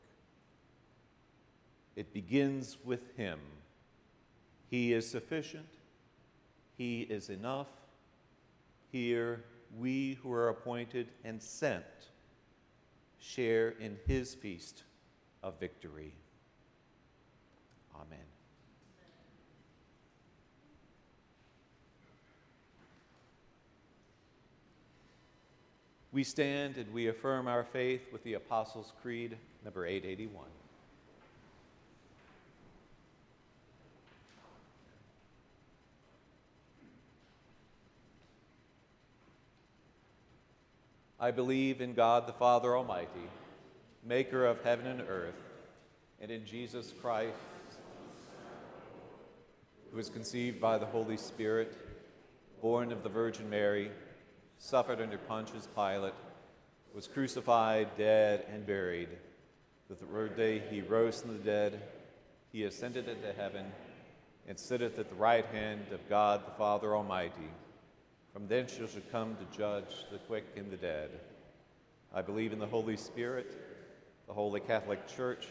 It 1.96 2.14
begins 2.14 2.78
with 2.84 3.16
Him. 3.18 3.40
He 4.70 4.94
is 4.94 5.10
sufficient, 5.10 5.68
He 6.82 7.02
is 7.02 7.30
enough. 7.30 7.68
Here, 8.92 9.44
we 9.78 10.16
who 10.24 10.32
are 10.32 10.50
appointed 10.50 11.10
and 11.24 11.40
sent 11.40 11.86
share 13.20 13.76
in 13.80 14.00
His 14.08 14.34
feast 14.34 14.82
of 15.44 15.60
victory. 15.60 16.12
Amen. 17.94 18.18
We 26.12 26.24
stand 26.24 26.78
and 26.78 26.92
we 26.92 27.10
affirm 27.10 27.48
our 27.48 27.64
faith 27.64 28.12
with 28.12 28.24
the 28.24 28.34
Apostles' 28.34 28.92
Creed, 29.04 29.38
number 29.64 29.86
881. 29.86 30.46
I 41.24 41.30
believe 41.30 41.82
in 41.82 41.94
God 41.94 42.26
the 42.26 42.34
Father 42.34 42.76
Almighty, 42.76 43.30
maker 44.04 44.44
of 44.44 44.64
heaven 44.64 44.88
and 44.88 45.02
earth, 45.02 45.40
and 46.20 46.32
in 46.32 46.48
Jesus 46.48 46.92
Christ 47.00 47.36
who 49.92 49.98
was 49.98 50.10
conceived 50.10 50.60
by 50.60 50.80
the 50.80 50.86
Holy 50.88 51.18
Spirit, 51.18 51.78
born 52.60 52.92
of 52.92 53.04
the 53.04 53.10
Virgin 53.10 53.48
Mary, 53.52 53.92
suffered 54.58 55.00
under 55.00 55.20
Pontius 55.20 55.68
Pilate, 55.76 56.16
was 56.96 57.06
crucified, 57.06 57.90
dead, 58.00 58.48
and 58.52 58.66
buried. 58.66 59.10
The 59.90 59.96
third 59.96 60.36
day 60.36 60.64
he 60.72 60.82
rose 60.82 61.22
from 61.22 61.38
the 61.38 61.44
dead. 61.44 61.84
He 62.52 62.64
ascended 62.64 63.08
into 63.08 63.32
heaven 63.34 63.68
and 64.48 64.58
sitteth 64.58 64.98
at 64.98 65.10
the 65.10 65.16
right 65.16 65.46
hand 65.46 65.86
of 65.92 66.10
God 66.10 66.48
the 66.48 66.58
Father 66.58 66.96
Almighty. 66.96 67.52
From 68.34 68.48
thence 68.48 68.78
you 68.80 68.88
shall 68.88 69.02
come 69.12 69.36
to 69.36 69.58
judge 69.58 70.06
the 70.12 70.18
quick 70.20 70.46
and 70.56 70.72
the 70.72 70.78
dead. 70.78 71.10
I 72.14 72.22
believe 72.22 72.54
in 72.54 72.60
the 72.60 72.68
Holy 72.68 72.98
Spirit, 72.98 73.52
the 74.28 74.34
Holy 74.34 74.60
Catholic 74.60 75.08
Church, 75.08 75.48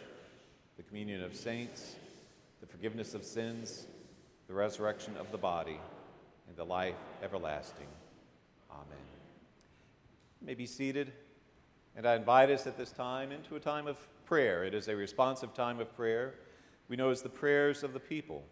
the 0.77 0.83
communion 0.83 1.23
of 1.23 1.35
saints, 1.35 1.97
the 2.61 2.66
forgiveness 2.66 3.14
of 3.14 3.25
sins 3.25 3.87
the 4.51 4.57
resurrection 4.57 5.16
of 5.16 5.31
the 5.31 5.38
body, 5.38 5.79
and 6.49 6.57
the 6.57 6.64
life 6.64 6.97
everlasting. 7.23 7.87
Amen. 8.69 8.99
You 10.40 10.47
may 10.49 10.55
be 10.55 10.66
seated, 10.66 11.12
and 11.95 12.05
I 12.05 12.16
invite 12.16 12.51
us 12.51 12.66
at 12.66 12.77
this 12.77 12.90
time 12.90 13.31
into 13.31 13.55
a 13.55 13.61
time 13.61 13.87
of 13.87 13.97
prayer. 14.25 14.64
It 14.64 14.75
is 14.75 14.88
a 14.88 14.97
responsive 14.97 15.55
time 15.55 15.79
of 15.79 15.95
prayer. 15.95 16.35
We 16.88 16.97
know 16.97 17.11
as 17.11 17.23
the 17.23 17.29
prayers 17.29 17.85
of 17.85 17.93
the 17.93 18.01
people. 18.01 18.43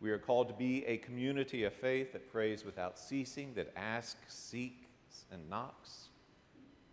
We 0.00 0.10
are 0.10 0.18
called 0.18 0.48
to 0.48 0.54
be 0.54 0.84
a 0.86 0.96
community 0.98 1.64
of 1.64 1.72
faith 1.72 2.12
that 2.12 2.30
prays 2.30 2.64
without 2.64 2.98
ceasing, 2.98 3.52
that 3.54 3.72
asks, 3.76 4.34
seeks, 4.34 5.24
and 5.32 5.48
knocks. 5.50 6.08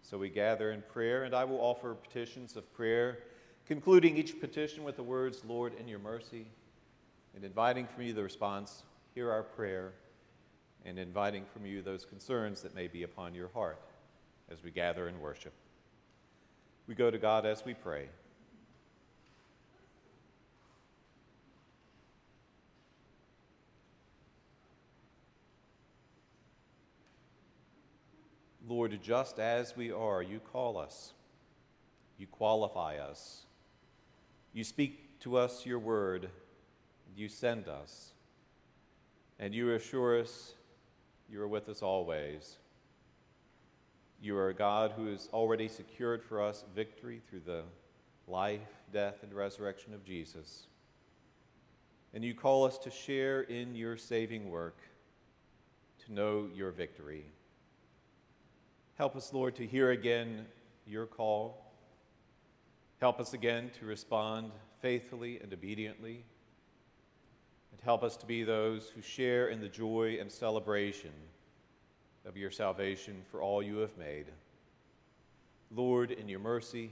So 0.01 0.17
we 0.17 0.29
gather 0.29 0.71
in 0.71 0.81
prayer, 0.81 1.23
and 1.23 1.35
I 1.35 1.43
will 1.43 1.59
offer 1.59 1.93
petitions 1.93 2.55
of 2.55 2.71
prayer, 2.73 3.19
concluding 3.67 4.17
each 4.17 4.39
petition 4.39 4.83
with 4.83 4.95
the 4.95 5.03
words, 5.03 5.43
Lord, 5.45 5.73
in 5.79 5.87
your 5.87 5.99
mercy, 5.99 6.47
and 7.35 7.43
inviting 7.43 7.85
from 7.85 8.03
you 8.03 8.13
the 8.13 8.23
response, 8.23 8.83
hear 9.13 9.31
our 9.31 9.43
prayer, 9.43 9.93
and 10.85 10.97
inviting 10.97 11.45
from 11.45 11.65
you 11.65 11.81
those 11.81 12.05
concerns 12.05 12.61
that 12.61 12.75
may 12.75 12.87
be 12.87 13.03
upon 13.03 13.33
your 13.35 13.49
heart 13.49 13.79
as 14.49 14.63
we 14.63 14.71
gather 14.71 15.07
and 15.07 15.19
worship. 15.19 15.53
We 16.87 16.95
go 16.95 17.09
to 17.09 17.17
God 17.17 17.45
as 17.45 17.65
we 17.65 17.73
pray. 17.73 18.09
Lord, 28.67 28.97
just 29.01 29.39
as 29.39 29.75
we 29.75 29.91
are, 29.91 30.21
you 30.21 30.39
call 30.39 30.77
us, 30.77 31.13
you 32.17 32.27
qualify 32.27 32.97
us, 32.97 33.43
you 34.53 34.63
speak 34.63 35.19
to 35.19 35.37
us 35.37 35.65
your 35.65 35.79
word 35.79 36.29
you 37.15 37.29
send 37.29 37.67
us, 37.67 38.11
and 39.39 39.53
you 39.53 39.73
assure 39.73 40.19
us 40.19 40.53
you 41.29 41.41
are 41.41 41.47
with 41.47 41.69
us 41.69 41.81
always. 41.81 42.57
You 44.21 44.37
are 44.37 44.49
a 44.49 44.53
God 44.53 44.93
who 44.95 45.07
has 45.07 45.29
already 45.33 45.67
secured 45.67 46.23
for 46.23 46.41
us 46.41 46.63
victory 46.75 47.21
through 47.29 47.41
the 47.45 47.63
life, 48.27 48.61
death, 48.93 49.23
and 49.23 49.33
resurrection 49.33 49.93
of 49.93 50.05
Jesus. 50.05 50.67
And 52.13 52.23
you 52.23 52.33
call 52.33 52.65
us 52.65 52.77
to 52.79 52.91
share 52.91 53.41
in 53.41 53.75
your 53.75 53.97
saving 53.97 54.49
work, 54.49 54.77
to 56.05 56.13
know 56.13 56.47
your 56.53 56.71
victory. 56.71 57.25
Help 58.97 59.17
us, 59.17 59.33
Lord, 59.33 59.55
to 59.57 59.67
hear 59.67 59.91
again 59.91 60.45
your 60.87 61.05
call. 61.05 61.61
Help 63.01 63.19
us 63.19 63.33
again 63.33 63.69
to 63.77 63.85
respond 63.85 64.51
faithfully 64.81 65.37
and 65.41 65.51
obediently 65.51 66.23
And 67.73 67.81
help 67.81 68.03
us 68.03 68.15
to 68.17 68.25
be 68.25 68.45
those 68.45 68.89
who 68.95 69.01
share 69.01 69.49
in 69.49 69.59
the 69.59 69.67
joy 69.67 70.17
and 70.21 70.31
celebration 70.31 71.11
of 72.25 72.37
your 72.37 72.51
salvation 72.51 73.21
for 73.29 73.41
all 73.41 73.61
you 73.61 73.79
have 73.79 73.97
made. 73.97 74.27
Lord, 75.71 76.11
in 76.11 76.29
your 76.29 76.39
mercy, 76.39 76.89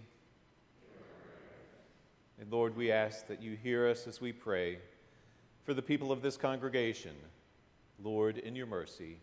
and 2.38 2.52
Lord, 2.52 2.76
we 2.76 2.92
ask 2.92 3.28
that 3.28 3.42
you 3.42 3.56
hear 3.56 3.88
us 3.88 4.08
as 4.08 4.20
we 4.20 4.34
pray 4.34 4.80
for 5.64 5.74
the 5.74 5.82
people 5.82 6.12
of 6.12 6.22
this 6.22 6.36
congregation. 6.36 7.16
Lord, 8.04 8.38
in 8.38 8.58
your 8.58 8.68
mercy, 8.68 9.20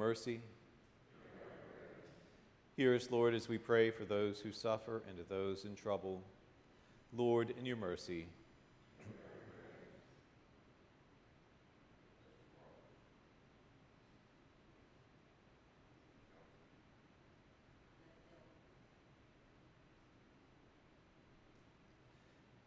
mercy. 0.00 0.40
Hear 2.74 2.94
us, 2.94 3.10
Lord, 3.10 3.34
as 3.34 3.50
we 3.50 3.58
pray 3.58 3.90
for 3.90 4.06
those 4.06 4.40
who 4.40 4.50
suffer 4.50 5.02
and 5.06 5.18
to 5.18 5.24
those 5.28 5.66
in 5.66 5.74
trouble. 5.74 6.22
Lord, 7.14 7.52
in 7.58 7.66
your 7.66 7.76
mercy. 7.76 8.28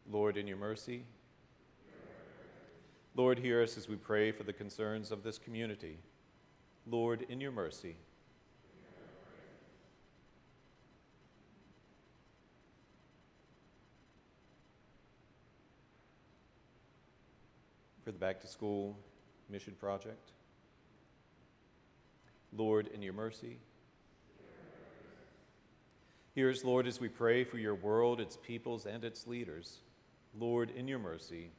Lord, 0.07 0.37
in 0.37 0.45
your 0.45 0.57
mercy. 0.57 1.05
Lord, 3.15 3.39
hear 3.39 3.63
us 3.63 3.75
as 3.75 3.89
we 3.89 3.95
pray 3.95 4.31
for 4.31 4.43
the 4.43 4.53
concerns 4.53 5.09
of 5.09 5.23
this 5.23 5.39
community. 5.39 5.97
Lord, 6.89 7.25
in 7.29 7.39
your 7.39 7.51
mercy. 7.51 7.95
For 18.03 18.11
the 18.11 18.17
back 18.17 18.41
to 18.41 18.47
school 18.47 18.97
mission 19.49 19.75
project. 19.79 20.31
Lord, 22.55 22.87
in 22.87 23.01
your 23.01 23.13
mercy. 23.13 23.57
Hear 26.35 26.49
us, 26.49 26.63
Lord, 26.63 26.87
as 26.87 26.99
we 26.99 27.07
pray 27.07 27.43
for 27.43 27.57
your 27.57 27.75
world, 27.75 28.19
its 28.19 28.37
peoples, 28.37 28.85
and 28.85 29.03
its 29.03 29.27
leaders. 29.27 29.77
Lord, 30.37 30.71
in 30.71 30.87
your 30.87 30.99
mercy. 30.99 31.51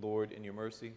Lord, 0.00 0.32
in 0.32 0.44
your 0.44 0.54
mercy. 0.54 0.92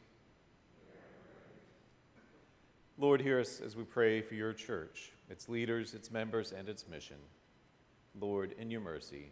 Lord, 2.98 3.22
hear 3.22 3.40
us 3.40 3.60
as 3.60 3.76
we 3.76 3.84
pray 3.84 4.22
for 4.22 4.36
your 4.36 4.54
church, 4.54 5.12
its 5.30 5.50
leaders, 5.50 5.94
its 5.94 6.12
members, 6.12 6.52
and 6.52 6.70
its 6.70 6.88
mission. 6.88 7.18
Lord, 8.20 8.54
in 8.60 8.70
your 8.70 8.82
mercy. 8.82 9.32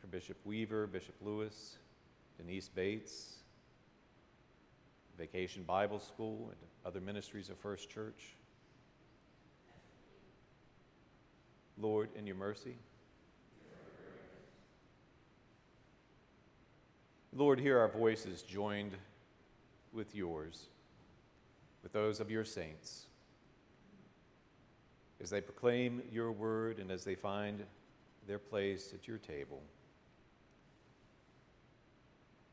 For 0.00 0.06
Bishop 0.06 0.38
Weaver, 0.44 0.86
Bishop 0.86 1.14
Lewis, 1.20 1.76
Denise 2.38 2.68
Bates, 2.68 3.34
Vacation 5.18 5.62
Bible 5.62 6.00
School, 6.00 6.48
and 6.48 6.58
other 6.86 7.00
ministries 7.00 7.50
of 7.50 7.58
First 7.58 7.90
Church. 7.90 8.34
Lord, 11.78 12.10
in 12.16 12.26
your 12.26 12.36
mercy. 12.36 12.76
Lord, 17.34 17.58
hear 17.58 17.78
our 17.78 17.88
voices 17.88 18.42
joined 18.42 18.92
with 19.92 20.14
yours, 20.14 20.66
with 21.82 21.92
those 21.92 22.20
of 22.20 22.30
your 22.30 22.44
saints, 22.44 23.06
as 25.20 25.30
they 25.30 25.40
proclaim 25.40 26.02
your 26.12 26.30
word 26.30 26.78
and 26.78 26.90
as 26.90 27.04
they 27.04 27.14
find 27.14 27.64
their 28.26 28.38
place 28.38 28.92
at 28.92 29.08
your 29.08 29.18
table. 29.18 29.62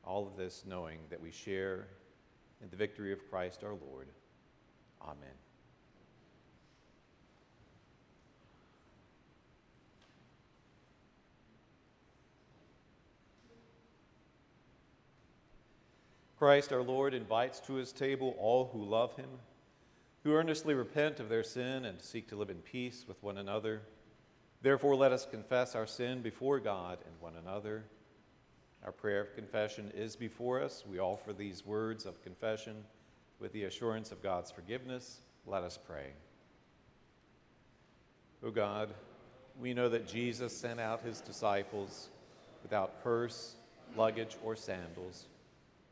All 0.06 0.26
of 0.26 0.38
this 0.38 0.64
knowing 0.66 1.00
that 1.10 1.22
we 1.22 1.32
share 1.32 1.88
in 2.64 2.70
the 2.70 2.78
victory 2.78 3.12
of 3.12 3.30
Christ 3.30 3.64
our 3.64 3.76
Lord. 3.92 4.08
Amen. 5.02 5.49
Christ 16.40 16.72
our 16.72 16.82
Lord 16.82 17.14
invites 17.14 17.60
to 17.60 17.74
his 17.74 17.92
table 17.92 18.34
all 18.40 18.70
who 18.72 18.86
love 18.86 19.14
him, 19.18 19.28
who 20.24 20.32
earnestly 20.32 20.74
repent 20.74 21.20
of 21.20 21.28
their 21.28 21.44
sin 21.44 21.84
and 21.84 22.02
seek 22.02 22.30
to 22.30 22.38
live 22.38 22.50
in 22.50 22.60
peace 22.60 23.04
with 23.06 23.22
one 23.22 23.38
another. 23.38 23.82
Therefore, 24.62 24.96
let 24.96 25.12
us 25.12 25.28
confess 25.30 25.76
our 25.76 25.86
sin 25.86 26.22
before 26.22 26.62
God 26.62 27.00
and 27.06 27.14
one 27.20 27.34
another. 27.36 27.84
Our 28.86 28.94
prayer 28.94 29.20
of 29.20 29.36
confession 29.36 29.92
is 29.94 30.16
before 30.16 30.64
us. 30.64 30.86
We 30.90 30.98
offer 30.98 31.34
these 31.34 31.66
words 31.66 32.06
of 32.06 32.24
confession 32.24 32.86
with 33.42 33.52
the 33.52 33.66
assurance 33.66 34.14
of 34.14 34.24
God's 34.24 34.50
forgiveness. 34.50 35.20
Let 35.46 35.64
us 35.64 35.78
pray. 35.78 36.14
O 38.46 38.50
God, 38.50 38.94
we 39.60 39.74
know 39.74 39.90
that 39.90 40.08
Jesus 40.08 40.56
sent 40.56 40.80
out 40.80 41.02
his 41.02 41.20
disciples 41.20 42.08
without 42.64 43.04
purse, 43.04 43.56
luggage, 43.98 44.38
or 44.42 44.56
sandals 44.56 45.26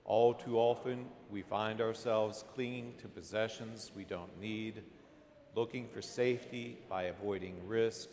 all 0.07 0.33
too 0.33 0.57
often, 0.57 1.05
we 1.29 1.41
find 1.41 1.81
ourselves 1.81 2.45
clinging 2.55 2.93
to 2.99 3.09
possessions 3.09 3.91
we 3.93 4.05
don't 4.05 4.39
need, 4.39 4.81
looking 5.53 5.85
for 5.89 6.01
safety 6.01 6.77
by 6.89 7.03
avoiding 7.03 7.55
risk, 7.67 8.07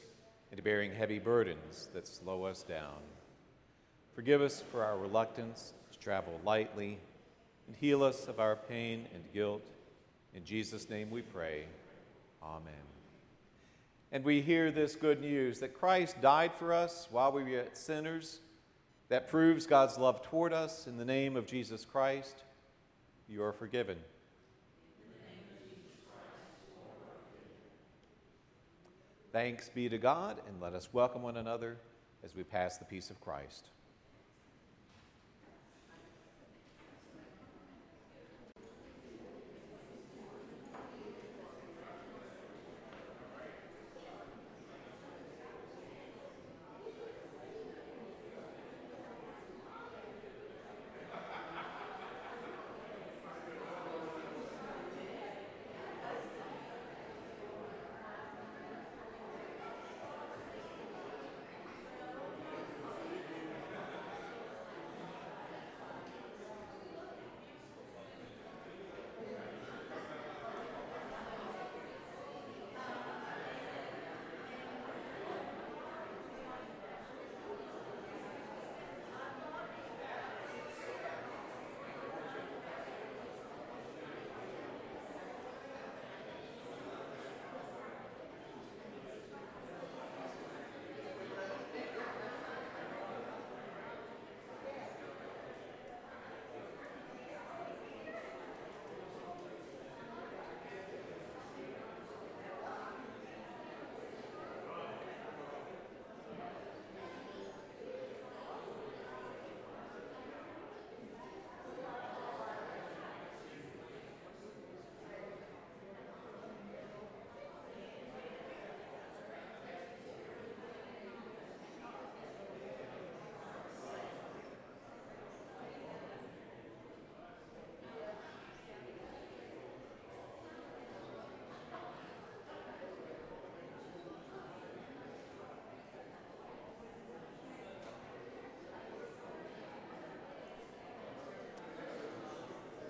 and 0.50 0.62
bearing 0.64 0.92
heavy 0.92 1.20
burdens 1.20 1.88
that 1.94 2.08
slow 2.08 2.44
us 2.44 2.64
down. 2.64 2.98
Forgive 4.14 4.42
us 4.42 4.62
for 4.72 4.84
our 4.84 4.98
reluctance 4.98 5.72
to 5.92 5.98
travel 6.00 6.40
lightly, 6.44 6.98
and 7.68 7.76
heal 7.76 8.02
us 8.02 8.26
of 8.26 8.40
our 8.40 8.56
pain 8.56 9.06
and 9.14 9.22
guilt. 9.32 9.64
In 10.34 10.44
Jesus' 10.44 10.90
name 10.90 11.10
we 11.10 11.22
pray. 11.22 11.64
Amen. 12.42 12.74
And 14.10 14.24
we 14.24 14.42
hear 14.42 14.72
this 14.72 14.96
good 14.96 15.20
news 15.20 15.60
that 15.60 15.78
Christ 15.78 16.20
died 16.20 16.52
for 16.58 16.72
us 16.72 17.06
while 17.12 17.30
we 17.30 17.44
were 17.44 17.48
yet 17.50 17.78
sinners 17.78 18.40
that 19.08 19.28
proves 19.28 19.66
God's 19.66 19.98
love 19.98 20.22
toward 20.22 20.52
us. 20.52 20.86
In 20.86 20.96
the 20.96 21.04
name 21.04 21.36
of 21.36 21.46
Jesus 21.46 21.84
Christ, 21.84 22.44
you 23.28 23.42
are 23.42 23.52
forgiven. 23.52 23.98
Thanks 29.32 29.68
be 29.68 29.88
to 29.88 29.98
God, 29.98 30.40
and 30.46 30.60
let 30.60 30.74
us 30.74 30.88
welcome 30.92 31.22
one 31.22 31.36
another 31.36 31.76
as 32.22 32.36
we 32.36 32.44
pass 32.44 32.78
the 32.78 32.84
peace 32.84 33.10
of 33.10 33.20
Christ. 33.20 33.70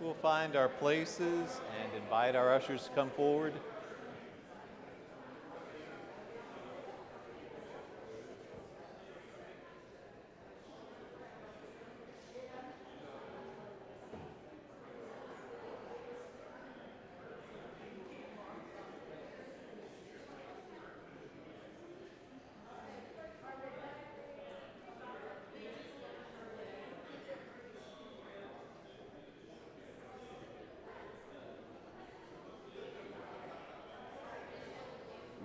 We'll 0.05 0.13
find 0.13 0.55
our 0.55 0.69
places 0.69 1.63
and 1.81 2.03
invite 2.03 2.37
our 2.37 2.53
ushers 2.53 2.85
to 2.85 2.91
come 2.91 3.09
forward. 3.13 3.55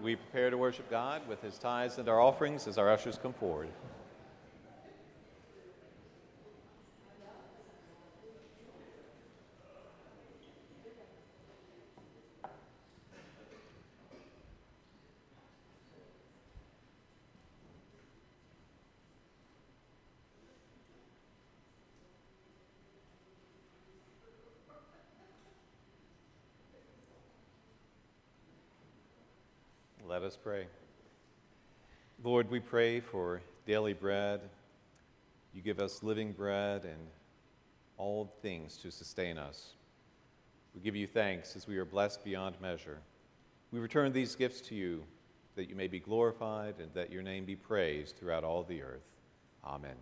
we 0.10 0.16
prepare 0.16 0.49
to 0.49 0.49
worship 0.60 0.90
God 0.90 1.22
with 1.28 1.42
his 1.42 1.58
tithes 1.58 1.98
and 1.98 2.10
our 2.10 2.20
offerings 2.20 2.68
as 2.68 2.78
our 2.78 2.92
ushers 2.92 3.18
come 3.18 3.34
forward. 3.34 3.70
Let 30.20 30.28
us 30.28 30.36
pray. 30.44 30.66
Lord, 32.22 32.52
we 32.52 32.60
pray 32.60 33.00
for 33.00 33.40
daily 33.66 33.94
bread. 33.94 34.42
You 35.54 35.62
give 35.62 35.80
us 35.80 36.04
living 36.04 36.34
bread 36.34 36.84
and 36.84 37.00
all 37.98 38.30
things 38.42 38.76
to 38.80 38.92
sustain 38.92 39.38
us. 39.38 39.76
We 40.76 40.82
give 40.82 40.98
you 40.98 41.08
thanks 41.08 41.56
as 41.56 41.68
we 41.68 41.78
are 41.78 41.86
blessed 41.86 42.26
beyond 42.26 42.56
measure. 42.62 42.98
We 43.72 43.80
return 43.80 44.12
these 44.12 44.36
gifts 44.36 44.60
to 44.68 44.76
you 44.76 45.06
that 45.56 45.70
you 45.70 45.76
may 45.76 45.88
be 45.88 46.02
glorified 46.02 46.76
and 46.82 46.94
that 46.96 47.14
your 47.14 47.22
name 47.22 47.46
be 47.46 47.56
praised 47.56 48.18
throughout 48.18 48.44
all 48.44 48.64
the 48.64 48.82
earth. 48.82 49.08
Amen. 49.64 49.96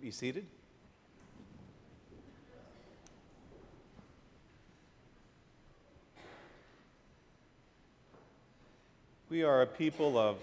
Be 0.00 0.10
seated. 0.10 0.46
we 9.30 9.42
are 9.42 9.62
a 9.62 9.66
people 9.66 10.18
of 10.18 10.36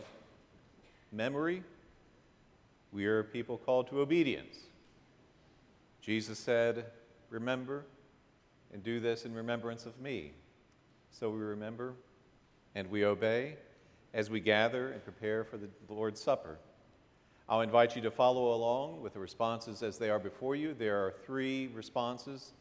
memory. 1.12 1.64
We 2.92 3.06
are 3.08 3.20
a 3.20 3.24
people 3.24 3.58
called 3.58 3.90
to 3.90 4.02
obedience. 4.02 4.56
Jesus 6.02 6.38
said, 6.38 6.86
Remember 7.30 7.84
and 8.72 8.84
do 8.84 9.00
this 9.00 9.26
in 9.26 9.34
remembrance 9.34 9.86
of 9.86 10.00
me. 10.00 10.32
So 11.12 11.30
we 11.30 11.40
remember 11.40 11.94
and 12.76 12.90
we 12.90 13.06
obey 13.06 13.56
as 14.14 14.30
we 14.30 14.40
gather 14.40 14.92
and 14.92 15.04
prepare 15.04 15.44
for 15.44 15.58
the 15.58 15.68
Lord's 15.90 16.22
Supper. 16.22 16.58
I'll 17.48 17.62
invite 17.62 17.96
you 17.96 18.02
to 18.02 18.10
follow 18.10 18.56
along 18.56 19.04
with 19.04 19.14
the 19.14 19.20
responses 19.20 19.84
as 19.84 20.00
they 20.00 20.10
are 20.10 20.18
before 20.18 20.56
you. 20.56 20.74
There 20.74 20.98
are 21.06 21.14
three 21.28 21.68
responses 21.68 22.54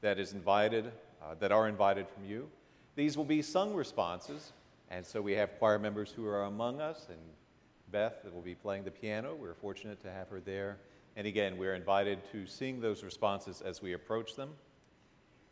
that 0.00 0.18
is 0.18 0.32
invited, 0.32 0.90
uh, 1.22 1.36
that 1.38 1.52
are 1.52 1.68
invited 1.68 2.08
from 2.08 2.24
you. 2.24 2.48
These 2.96 3.16
will 3.16 3.24
be 3.24 3.40
sung 3.40 3.72
responses, 3.72 4.52
and 4.90 5.06
so 5.06 5.22
we 5.22 5.34
have 5.34 5.56
choir 5.60 5.78
members 5.78 6.10
who 6.10 6.26
are 6.26 6.42
among 6.42 6.80
us, 6.80 7.06
and 7.08 7.20
Beth 7.92 8.24
will 8.34 8.42
be 8.42 8.56
playing 8.56 8.82
the 8.82 8.90
piano. 8.90 9.36
We're 9.40 9.54
fortunate 9.54 10.02
to 10.02 10.10
have 10.10 10.28
her 10.28 10.40
there. 10.40 10.78
And 11.14 11.24
again, 11.24 11.56
we're 11.56 11.74
invited 11.74 12.18
to 12.32 12.44
sing 12.44 12.80
those 12.80 13.04
responses 13.04 13.60
as 13.60 13.80
we 13.80 13.92
approach 13.92 14.34
them. 14.34 14.50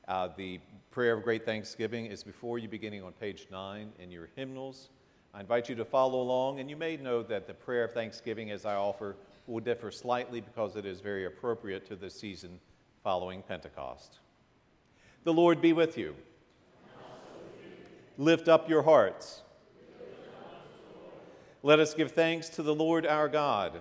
Uh, 0.08 0.30
the 0.36 0.58
prayer 0.90 1.12
of 1.16 1.22
great 1.22 1.44
thanksgiving 1.44 2.06
is 2.06 2.24
before 2.24 2.58
you, 2.58 2.68
beginning 2.68 3.04
on 3.04 3.12
page 3.12 3.46
nine 3.52 3.92
in 4.00 4.10
your 4.10 4.30
hymnals. 4.34 4.88
I 5.32 5.40
invite 5.40 5.68
you 5.68 5.76
to 5.76 5.84
follow 5.84 6.20
along, 6.20 6.58
and 6.58 6.68
you 6.68 6.76
may 6.76 6.96
know 6.96 7.22
that 7.22 7.46
the 7.46 7.54
prayer 7.54 7.84
of 7.84 7.92
thanksgiving, 7.92 8.50
as 8.50 8.66
I 8.66 8.74
offer, 8.74 9.16
will 9.46 9.60
differ 9.60 9.92
slightly 9.92 10.40
because 10.40 10.74
it 10.74 10.84
is 10.84 11.00
very 11.00 11.24
appropriate 11.26 11.86
to 11.86 11.96
the 11.96 12.10
season 12.10 12.58
following 13.04 13.42
Pentecost. 13.42 14.18
The 15.22 15.32
Lord 15.32 15.60
be 15.60 15.72
with 15.72 15.96
you. 15.96 16.16
Lift 18.18 18.48
up 18.48 18.68
your 18.68 18.82
hearts. 18.82 19.42
Let 21.62 21.78
us 21.78 21.94
give 21.94 22.10
thanks 22.12 22.48
to 22.50 22.62
the 22.62 22.74
Lord 22.74 23.06
our 23.06 23.28
God. 23.28 23.80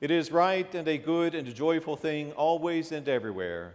It 0.00 0.10
is 0.10 0.30
right 0.30 0.72
and 0.74 0.86
a 0.86 0.96
good 0.96 1.34
and 1.34 1.48
a 1.48 1.52
joyful 1.52 1.96
thing, 1.96 2.32
always 2.32 2.92
and 2.92 3.08
everywhere 3.08 3.74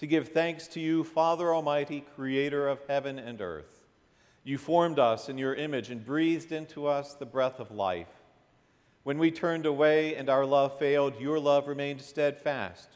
to 0.00 0.06
give 0.06 0.28
thanks 0.28 0.66
to 0.66 0.80
you, 0.80 1.04
Father 1.04 1.54
Almighty, 1.54 2.02
creator 2.16 2.66
of 2.66 2.80
heaven 2.88 3.18
and 3.18 3.38
earth. 3.42 3.84
You 4.42 4.56
formed 4.56 4.98
us 4.98 5.28
in 5.28 5.36
your 5.36 5.54
image 5.54 5.90
and 5.90 6.02
breathed 6.02 6.52
into 6.52 6.86
us 6.86 7.12
the 7.12 7.26
breath 7.26 7.60
of 7.60 7.70
life. 7.70 8.08
When 9.02 9.18
we 9.18 9.30
turned 9.30 9.66
away 9.66 10.14
and 10.14 10.30
our 10.30 10.46
love 10.46 10.78
failed, 10.78 11.20
your 11.20 11.38
love 11.38 11.68
remained 11.68 12.00
steadfast. 12.00 12.88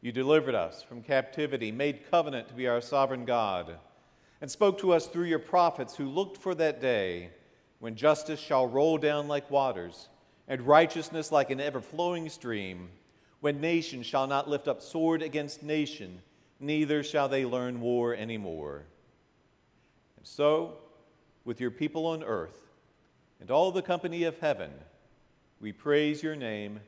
You 0.00 0.12
delivered 0.12 0.54
us 0.54 0.80
from 0.80 1.02
captivity, 1.02 1.72
made 1.72 2.08
covenant 2.08 2.46
to 2.48 2.54
be 2.54 2.68
our 2.68 2.80
sovereign 2.80 3.24
God, 3.24 3.74
and 4.40 4.48
spoke 4.48 4.78
to 4.78 4.92
us 4.92 5.08
through 5.08 5.24
your 5.24 5.40
prophets 5.40 5.96
who 5.96 6.04
looked 6.04 6.36
for 6.36 6.54
that 6.54 6.80
day 6.80 7.30
when 7.80 7.96
justice 7.96 8.38
shall 8.38 8.68
roll 8.68 8.96
down 8.96 9.26
like 9.26 9.50
waters 9.50 10.08
and 10.46 10.60
righteousness 10.60 11.32
like 11.32 11.50
an 11.50 11.60
ever 11.60 11.80
flowing 11.80 12.28
stream, 12.28 12.90
when 13.40 13.60
nation 13.60 14.04
shall 14.04 14.28
not 14.28 14.48
lift 14.48 14.68
up 14.68 14.80
sword 14.80 15.20
against 15.20 15.64
nation 15.64 16.20
neither 16.60 17.02
shall 17.02 17.28
they 17.28 17.44
learn 17.44 17.80
war 17.80 18.14
anymore. 18.14 18.84
And 20.16 20.26
so, 20.26 20.78
with 21.44 21.60
your 21.60 21.70
people 21.70 22.06
on 22.06 22.22
earth 22.22 22.58
and 23.40 23.50
all 23.50 23.70
the 23.70 23.82
company 23.82 24.24
of 24.24 24.38
heaven, 24.38 24.70
we 25.60 25.72
praise 25.72 26.22
your 26.22 26.36
name 26.36 26.80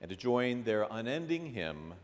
and 0.00 0.16
join 0.18 0.64
their 0.64 0.86
unending 0.90 1.52
hymn. 1.52 1.94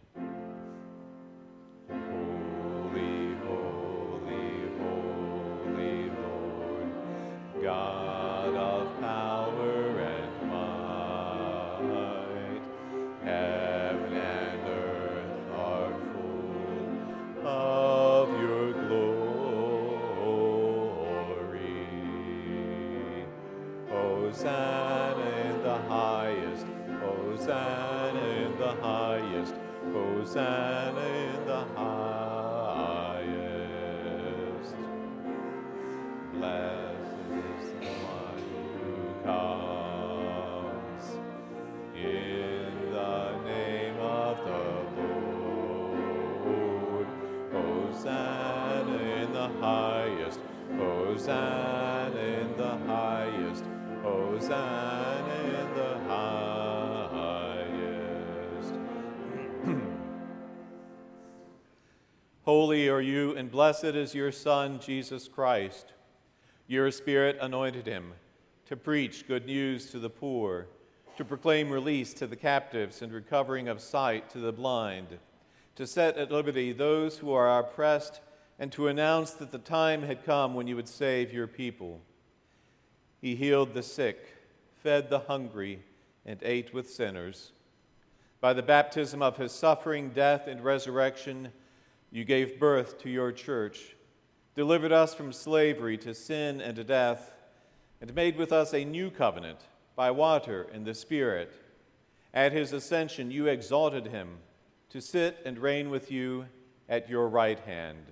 And 63.36 63.50
blessed 63.50 63.84
is 63.84 64.14
your 64.14 64.32
Son, 64.32 64.80
Jesus 64.80 65.28
Christ. 65.28 65.92
Your 66.66 66.90
Spirit 66.90 67.36
anointed 67.40 67.86
him 67.86 68.14
to 68.66 68.76
preach 68.76 69.28
good 69.28 69.46
news 69.46 69.90
to 69.90 69.98
the 69.98 70.10
poor, 70.10 70.66
to 71.16 71.24
proclaim 71.24 71.70
release 71.70 72.14
to 72.14 72.26
the 72.26 72.36
captives 72.36 73.02
and 73.02 73.12
recovering 73.12 73.68
of 73.68 73.80
sight 73.80 74.28
to 74.30 74.38
the 74.38 74.52
blind, 74.52 75.18
to 75.76 75.86
set 75.86 76.16
at 76.16 76.32
liberty 76.32 76.72
those 76.72 77.18
who 77.18 77.32
are 77.32 77.60
oppressed, 77.60 78.20
and 78.58 78.72
to 78.72 78.88
announce 78.88 79.32
that 79.32 79.52
the 79.52 79.58
time 79.58 80.02
had 80.02 80.24
come 80.24 80.54
when 80.54 80.66
you 80.66 80.74
would 80.74 80.88
save 80.88 81.32
your 81.32 81.46
people. 81.46 82.00
He 83.20 83.36
healed 83.36 83.74
the 83.74 83.82
sick, 83.82 84.34
fed 84.82 85.10
the 85.10 85.20
hungry, 85.20 85.82
and 86.24 86.40
ate 86.42 86.72
with 86.72 86.90
sinners. 86.90 87.52
By 88.40 88.54
the 88.54 88.62
baptism 88.62 89.22
of 89.22 89.36
his 89.36 89.52
suffering, 89.52 90.10
death, 90.10 90.46
and 90.46 90.64
resurrection, 90.64 91.52
you 92.10 92.24
gave 92.24 92.58
birth 92.58 92.98
to 93.02 93.10
your 93.10 93.32
church, 93.32 93.96
delivered 94.54 94.92
us 94.92 95.14
from 95.14 95.32
slavery 95.32 95.98
to 95.98 96.14
sin 96.14 96.60
and 96.60 96.76
to 96.76 96.84
death, 96.84 97.32
and 98.00 98.14
made 98.14 98.36
with 98.36 98.52
us 98.52 98.72
a 98.72 98.84
new 98.84 99.10
covenant 99.10 99.60
by 99.94 100.10
water 100.10 100.66
and 100.72 100.84
the 100.84 100.94
Spirit. 100.94 101.52
At 102.32 102.52
his 102.52 102.72
ascension, 102.72 103.30
you 103.30 103.46
exalted 103.46 104.06
him 104.06 104.38
to 104.90 105.00
sit 105.00 105.38
and 105.44 105.58
reign 105.58 105.90
with 105.90 106.10
you 106.10 106.46
at 106.88 107.08
your 107.08 107.28
right 107.28 107.58
hand. 107.60 108.06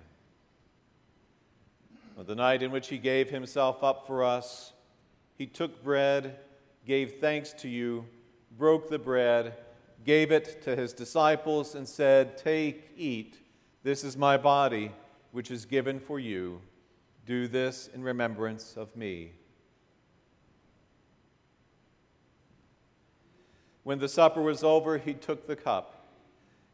On 2.18 2.24
the 2.26 2.34
night 2.34 2.62
in 2.62 2.70
which 2.70 2.88
he 2.88 2.98
gave 2.98 3.30
himself 3.30 3.82
up 3.82 4.06
for 4.06 4.24
us, 4.24 4.72
he 5.36 5.46
took 5.46 5.82
bread, 5.82 6.38
gave 6.86 7.14
thanks 7.20 7.52
to 7.54 7.68
you, 7.68 8.06
broke 8.56 8.88
the 8.88 8.98
bread, 8.98 9.54
gave 10.04 10.30
it 10.30 10.62
to 10.62 10.76
his 10.76 10.92
disciples, 10.92 11.74
and 11.74 11.88
said, 11.88 12.36
Take, 12.38 12.90
eat. 12.96 13.38
This 13.84 14.02
is 14.02 14.16
my 14.16 14.38
body, 14.38 14.92
which 15.30 15.50
is 15.50 15.66
given 15.66 16.00
for 16.00 16.18
you. 16.18 16.62
Do 17.26 17.46
this 17.46 17.90
in 17.92 18.02
remembrance 18.02 18.78
of 18.78 18.96
me. 18.96 19.32
When 23.82 23.98
the 23.98 24.08
supper 24.08 24.40
was 24.40 24.64
over, 24.64 24.96
he 24.96 25.12
took 25.12 25.46
the 25.46 25.54
cup, 25.54 26.06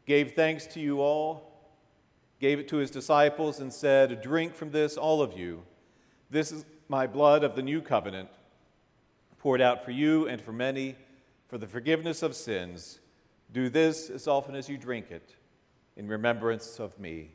gave 0.05 0.35
thanks 0.35 0.65
to 0.67 0.79
you 0.79 1.01
all, 1.01 1.51
gave 2.39 2.59
it 2.59 2.69
to 2.69 2.77
his 2.77 2.89
disciples, 2.89 3.59
and 3.59 3.73
said, 3.73 4.21
Drink 4.21 4.55
from 4.55 4.71
this, 4.71 4.95
all 4.95 5.21
of 5.21 5.37
you. 5.37 5.63
This 6.29 6.53
is 6.53 6.63
my 6.87 7.07
blood 7.07 7.43
of 7.43 7.57
the 7.57 7.61
new 7.61 7.81
covenant, 7.81 8.29
poured 9.37 9.59
out 9.59 9.83
for 9.83 9.91
you 9.91 10.29
and 10.29 10.41
for 10.41 10.53
many 10.53 10.95
for 11.49 11.57
the 11.57 11.67
forgiveness 11.67 12.23
of 12.23 12.37
sins. 12.37 12.99
Do 13.51 13.67
this 13.67 14.09
as 14.09 14.29
often 14.29 14.55
as 14.55 14.69
you 14.69 14.77
drink 14.77 15.11
it 15.11 15.35
in 15.95 16.07
remembrance 16.07 16.79
of 16.79 16.97
me. 16.99 17.31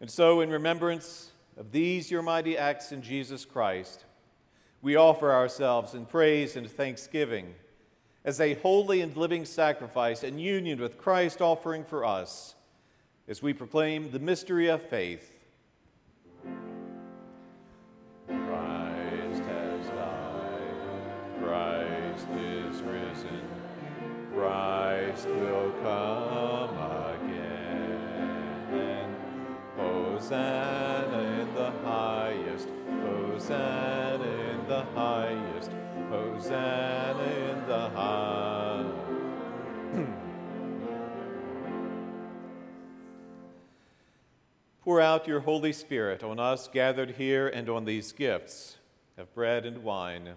And 0.00 0.10
so, 0.10 0.40
in 0.40 0.50
remembrance 0.50 1.32
of 1.56 1.72
these 1.72 2.10
your 2.10 2.22
mighty 2.22 2.58
acts 2.58 2.92
in 2.92 3.02
Jesus 3.02 3.44
Christ, 3.44 4.04
we 4.82 4.94
offer 4.94 5.32
ourselves 5.32 5.94
in 5.94 6.06
praise 6.06 6.54
and 6.54 6.70
thanksgiving 6.70 7.54
as 8.24 8.40
a 8.40 8.54
holy 8.54 9.00
and 9.00 9.16
living 9.16 9.44
sacrifice 9.44 10.22
in 10.22 10.38
union 10.38 10.80
with 10.80 10.98
Christ 10.98 11.40
offering 11.40 11.84
for 11.84 12.04
us 12.04 12.56
as 13.28 13.42
we 13.42 13.52
proclaim 13.52 14.10
the 14.10 14.18
mystery 14.18 14.68
of 14.68 14.82
faith. 14.82 15.32
Christ 18.26 19.42
has 19.44 19.86
died, 19.86 21.40
Christ 21.40 22.26
Christ 24.46 25.26
will 25.26 25.72
come 25.82 26.78
again. 27.10 29.10
Hosanna 29.76 31.18
in 31.40 31.54
the 31.54 31.72
highest. 31.84 32.68
Hosanna 33.02 34.24
in 34.24 34.66
the 34.68 34.84
highest. 34.94 35.72
Hosanna 36.10 37.24
in 37.24 37.66
the 37.66 37.88
highest. 37.88 38.94
Pour 44.84 45.00
out 45.00 45.26
your 45.26 45.40
Holy 45.40 45.72
Spirit 45.72 46.22
on 46.22 46.38
us 46.38 46.68
gathered 46.68 47.10
here 47.12 47.48
and 47.48 47.68
on 47.68 47.84
these 47.84 48.12
gifts 48.12 48.76
of 49.18 49.34
bread 49.34 49.66
and 49.66 49.82
wine. 49.82 50.36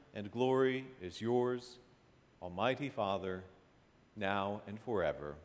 and 0.13 0.31
glory 0.31 0.85
is 1.01 1.21
yours, 1.21 1.77
Almighty 2.41 2.89
Father, 2.89 3.43
now 4.15 4.61
and 4.67 4.79
forever. 4.79 5.35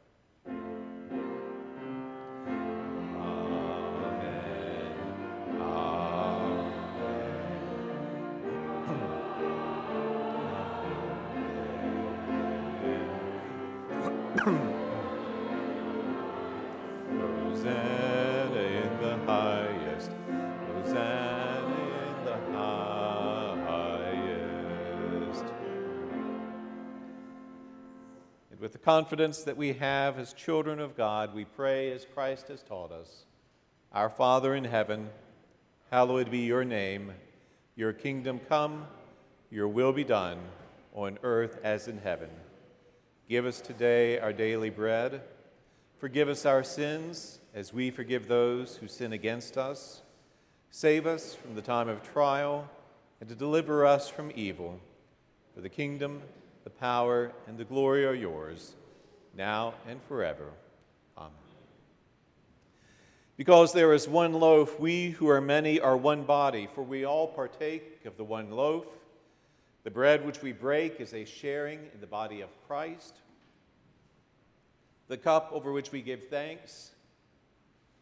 Confidence 28.97 29.43
that 29.43 29.59
we 29.59 29.75
have 29.75 30.19
as 30.19 30.33
children 30.33 30.81
of 30.81 30.97
God, 30.97 31.35
we 31.35 31.45
pray 31.45 31.93
as 31.93 32.07
Christ 32.15 32.49
has 32.49 32.63
taught 32.63 32.91
us 32.91 33.27
Our 33.93 34.09
Father 34.09 34.55
in 34.55 34.65
heaven, 34.65 35.11
hallowed 35.91 36.31
be 36.31 36.39
your 36.39 36.65
name. 36.65 37.13
Your 37.75 37.93
kingdom 37.93 38.41
come, 38.49 38.87
your 39.51 39.69
will 39.69 39.93
be 39.93 40.03
done, 40.03 40.39
on 40.95 41.19
earth 41.23 41.59
as 41.63 41.89
in 41.89 41.99
heaven. 41.99 42.31
Give 43.29 43.45
us 43.45 43.61
today 43.61 44.19
our 44.19 44.33
daily 44.33 44.71
bread. 44.71 45.21
Forgive 45.99 46.31
us 46.31 46.47
our 46.47 46.65
sins 46.65 47.41
as 47.55 47.75
we 47.75 47.91
forgive 47.91 48.29
those 48.29 48.77
who 48.77 48.89
sin 48.89 49.13
against 49.13 49.59
us. 49.59 50.01
Save 50.71 51.07
us 51.07 51.35
from 51.35 51.55
the 51.55 51.61
time 51.61 51.91
of 51.91 52.03
trial 52.03 52.67
and 53.21 53.29
to 53.29 53.35
deliver 53.35 53.85
us 53.85 54.09
from 54.09 54.33
evil. 54.35 54.81
For 55.55 55.61
the 55.61 55.69
kingdom, 55.69 56.23
the 56.65 56.71
power, 56.71 57.33
and 57.47 57.59
the 57.59 57.65
glory 57.65 58.07
are 58.07 58.15
yours, 58.15 58.75
now 59.37 59.75
and 59.89 60.03
forever. 60.05 60.51
Amen. 61.19 61.33
Because 63.37 63.73
there 63.73 63.93
is 63.93 64.09
one 64.09 64.33
loaf, 64.33 64.81
we 64.81 65.11
who 65.11 65.29
are 65.29 65.41
many 65.41 65.79
are 65.79 65.97
one 65.97 66.25
body, 66.25 66.69
for 66.75 66.83
we 66.83 67.05
all 67.05 67.27
partake 67.27 68.05
of 68.07 68.17
the 68.17 68.25
one 68.25 68.51
loaf. 68.51 68.87
The 69.85 69.91
bread 69.91 70.25
which 70.25 70.43
we 70.43 70.53
break 70.53 71.01
is 71.01 71.13
a 71.15 71.25
sharing 71.25 71.79
in 71.95 72.01
the 72.01 72.07
body 72.07 72.41
of 72.41 72.49
Christ. 72.67 73.21
The 75.09 75.17
cup 75.17 75.51
over 75.53 75.71
which 75.71 75.93
we 75.93 76.03
give 76.03 76.29
thanks 76.29 76.91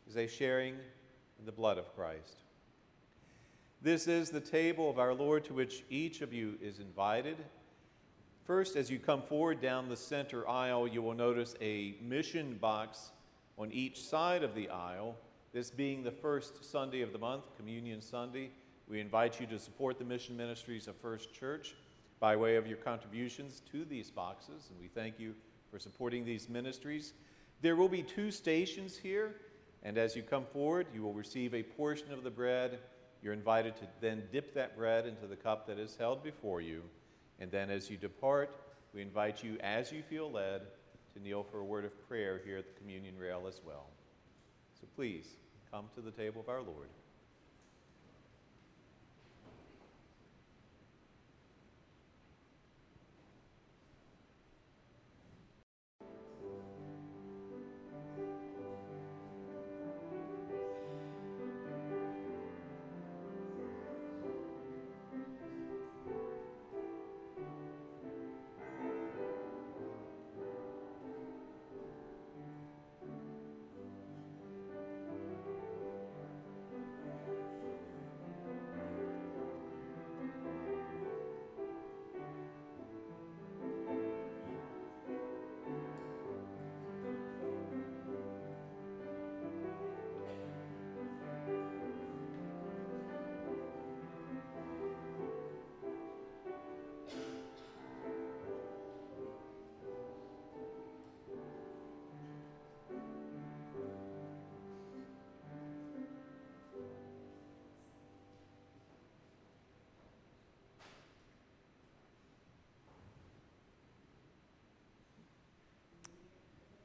is 0.09 0.16
a 0.16 0.26
sharing 0.26 0.74
in 1.39 1.45
the 1.45 1.53
blood 1.53 1.76
of 1.76 1.95
Christ. 1.95 2.37
This 3.82 4.09
is 4.09 4.30
the 4.30 4.41
table 4.41 4.89
of 4.89 4.99
our 4.99 5.12
Lord 5.12 5.45
to 5.45 5.53
which 5.53 5.85
each 5.91 6.22
of 6.22 6.32
you 6.32 6.55
is 6.62 6.78
invited. 6.78 7.37
First, 8.45 8.77
as 8.77 8.91
you 8.91 8.99
come 8.99 9.23
forward 9.23 9.63
down 9.63 9.89
the 9.89 9.97
center 9.97 10.47
aisle, 10.47 10.87
you 10.87 11.01
will 11.01 11.15
notice 11.15 11.55
a 11.63 11.95
mission 12.03 12.59
box 12.61 13.11
on 13.57 13.73
each 13.73 14.03
side 14.03 14.43
of 14.43 14.55
the 14.55 14.69
aisle. 14.69 15.17
This 15.55 15.71
being 15.71 16.05
the 16.05 16.11
first 16.11 16.63
Sunday 16.63 17.01
of 17.01 17.15
the 17.15 17.19
month, 17.19 17.45
Communion 17.57 18.03
Sunday, 18.03 18.51
we 18.87 19.01
invite 19.01 19.41
you 19.41 19.47
to 19.47 19.59
support 19.59 19.99
the 19.99 20.05
mission 20.05 20.37
ministries 20.37 20.89
of 20.89 20.97
First 20.97 21.33
Church 21.33 21.75
by 22.21 22.37
way 22.37 22.57
of 22.57 22.67
your 22.67 22.77
contributions 22.77 23.63
to 23.73 23.83
these 23.87 24.11
boxes, 24.11 24.69
and 24.69 24.79
we 24.79 24.89
thank 24.89 25.19
you 25.19 25.35
for 25.71 25.79
supporting 25.79 26.23
these 26.23 26.51
ministries. 26.51 27.15
There 27.63 27.77
will 27.77 27.89
be 27.89 28.03
two 28.03 28.31
stations 28.31 28.95
here, 28.95 29.37
and 29.83 29.97
as 29.97 30.15
you 30.15 30.23
come 30.23 30.45
forward, 30.53 30.87
you 30.95 31.03
will 31.03 31.15
receive 31.15 31.55
a 31.55 31.63
portion 31.63 32.13
of 32.13 32.23
the 32.23 32.31
bread. 32.31 32.79
You're 33.23 33.33
invited 33.33 33.75
to 33.77 33.87
then 34.03 34.25
dip 34.31 34.53
that 34.53 34.77
bread 34.77 35.07
into 35.07 35.27
the 35.27 35.37
cup 35.37 35.67
that 35.67 35.79
is 35.79 35.97
held 35.97 36.23
before 36.23 36.61
you. 36.61 36.83
And 37.41 37.51
then 37.51 37.70
as 37.70 37.91
you 37.91 37.97
depart, 37.97 38.55
we 38.95 39.03
invite 39.03 39.43
you, 39.43 39.57
as 39.61 39.91
you 39.91 40.03
feel 40.03 40.30
led, 40.30 40.62
to 41.14 41.22
kneel 41.22 41.43
for 41.43 41.59
a 41.59 41.64
word 41.64 41.85
of 41.85 42.09
prayer 42.09 42.41
here 42.45 42.59
at 42.59 42.66
the 42.66 42.80
communion 42.80 43.18
rail 43.18 43.45
as 43.49 43.61
well. 43.64 43.87
So 44.80 44.87
please 44.95 45.26
come 45.70 45.87
to 45.95 46.01
the 46.01 46.11
table 46.11 46.41
of 46.41 46.49
our 46.49 46.62
Lord. 46.62 46.89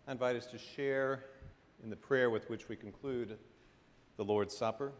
I 0.10 0.12
invite 0.12 0.38
us 0.38 0.48
to 0.48 0.58
share 0.58 1.24
in 1.84 1.92
the 1.92 1.96
prayer 1.96 2.32
with 2.32 2.50
which 2.50 2.68
we 2.68 2.76
conclude 2.76 3.38
the 4.18 4.24
Lord's 4.24 4.58
Supper. 4.58 4.92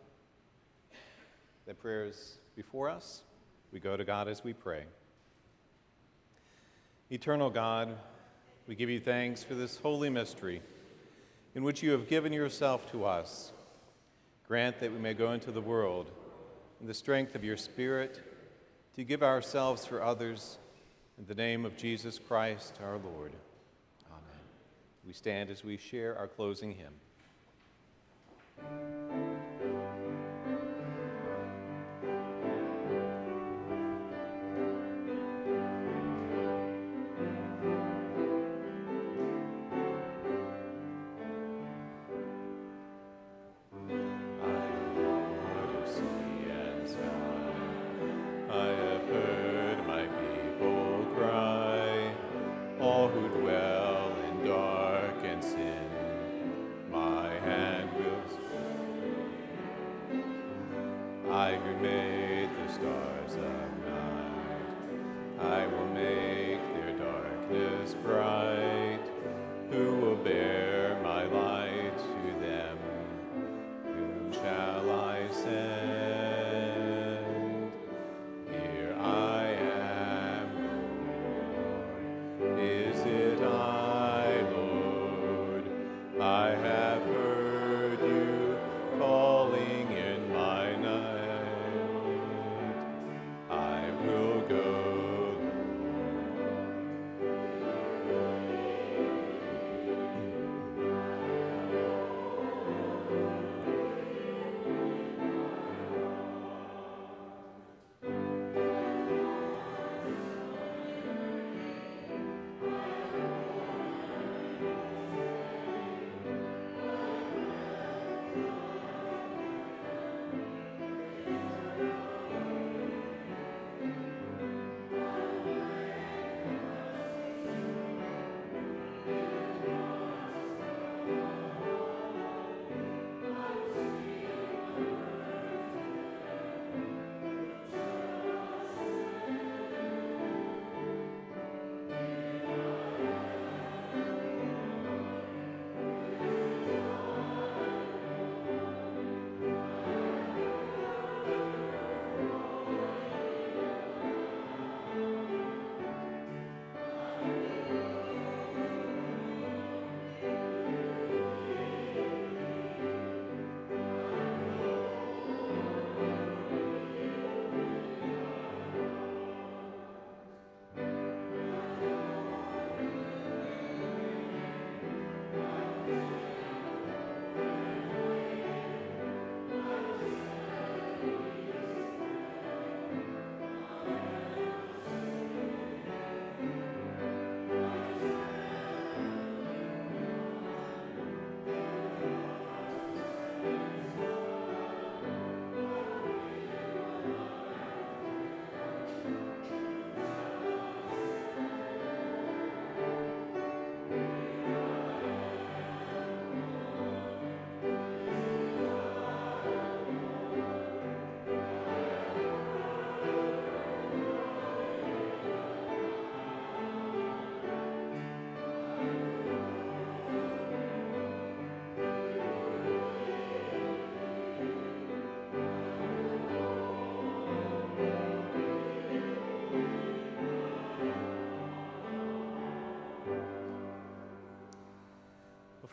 That 1.66 1.80
prayer 1.80 2.06
is 2.06 2.38
before 2.56 2.90
us. 2.90 3.24
We 3.74 3.80
go 3.80 3.98
to 3.98 4.04
God 4.04 4.28
as 4.28 4.44
we 4.44 4.54
pray. 4.54 4.84
Eternal 7.10 7.50
God, 7.50 7.98
we 8.68 8.76
give 8.76 8.92
you 8.92 9.00
thanks 9.00 9.42
for 9.44 9.56
this 9.56 9.78
holy 9.78 10.12
mystery 10.12 10.62
in 11.56 11.64
which 11.64 11.82
you 11.82 11.90
have 11.90 12.08
given 12.08 12.32
yourself 12.32 12.92
to 12.92 13.04
us. 13.06 13.52
Grant 14.48 14.80
that 14.80 14.92
we 14.92 15.00
may 15.00 15.16
go 15.16 15.32
into 15.32 15.52
the 15.52 15.60
world 15.60 16.12
in 16.82 16.86
the 16.86 16.94
strength 16.94 17.34
of 17.34 17.44
your 17.44 17.58
Spirit 17.58 18.22
to 18.96 19.04
give 19.04 19.24
ourselves 19.24 19.88
for 19.88 20.04
others 20.04 20.60
in 21.18 21.26
the 21.26 21.34
name 21.34 21.66
of 21.66 21.76
Jesus 21.76 22.20
Christ 22.20 22.78
our 22.84 23.00
Lord. 23.00 23.32
We 25.10 25.14
stand 25.14 25.50
as 25.50 25.64
we 25.64 25.76
share 25.78 26.16
our 26.20 26.28
closing 26.28 26.76
hymn. 26.76 26.94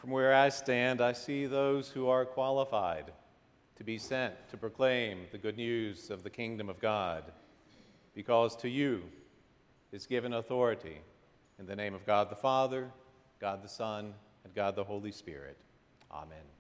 From 0.06 0.12
where 0.12 0.34
I 0.34 0.50
stand, 0.50 1.00
I 1.00 1.14
see 1.14 1.46
those 1.46 1.88
who 1.88 2.06
are 2.06 2.24
qualified 2.24 3.10
to 3.74 3.82
be 3.82 3.98
sent 3.98 4.34
to 4.50 4.56
proclaim 4.56 5.26
the 5.32 5.38
good 5.38 5.56
news 5.56 6.10
of 6.10 6.22
the 6.22 6.30
kingdom 6.30 6.68
of 6.68 6.78
God, 6.78 7.24
because 8.14 8.54
to 8.58 8.68
you 8.68 9.02
is 9.90 10.06
given 10.06 10.34
authority 10.34 11.00
in 11.58 11.66
the 11.66 11.74
name 11.74 11.92
of 11.92 12.06
God 12.06 12.30
the 12.30 12.36
Father, 12.36 12.88
God 13.40 13.64
the 13.64 13.68
Son, 13.68 14.14
and 14.44 14.54
God 14.54 14.76
the 14.76 14.84
Holy 14.84 15.10
Spirit. 15.10 15.56
Amen. 16.12 16.55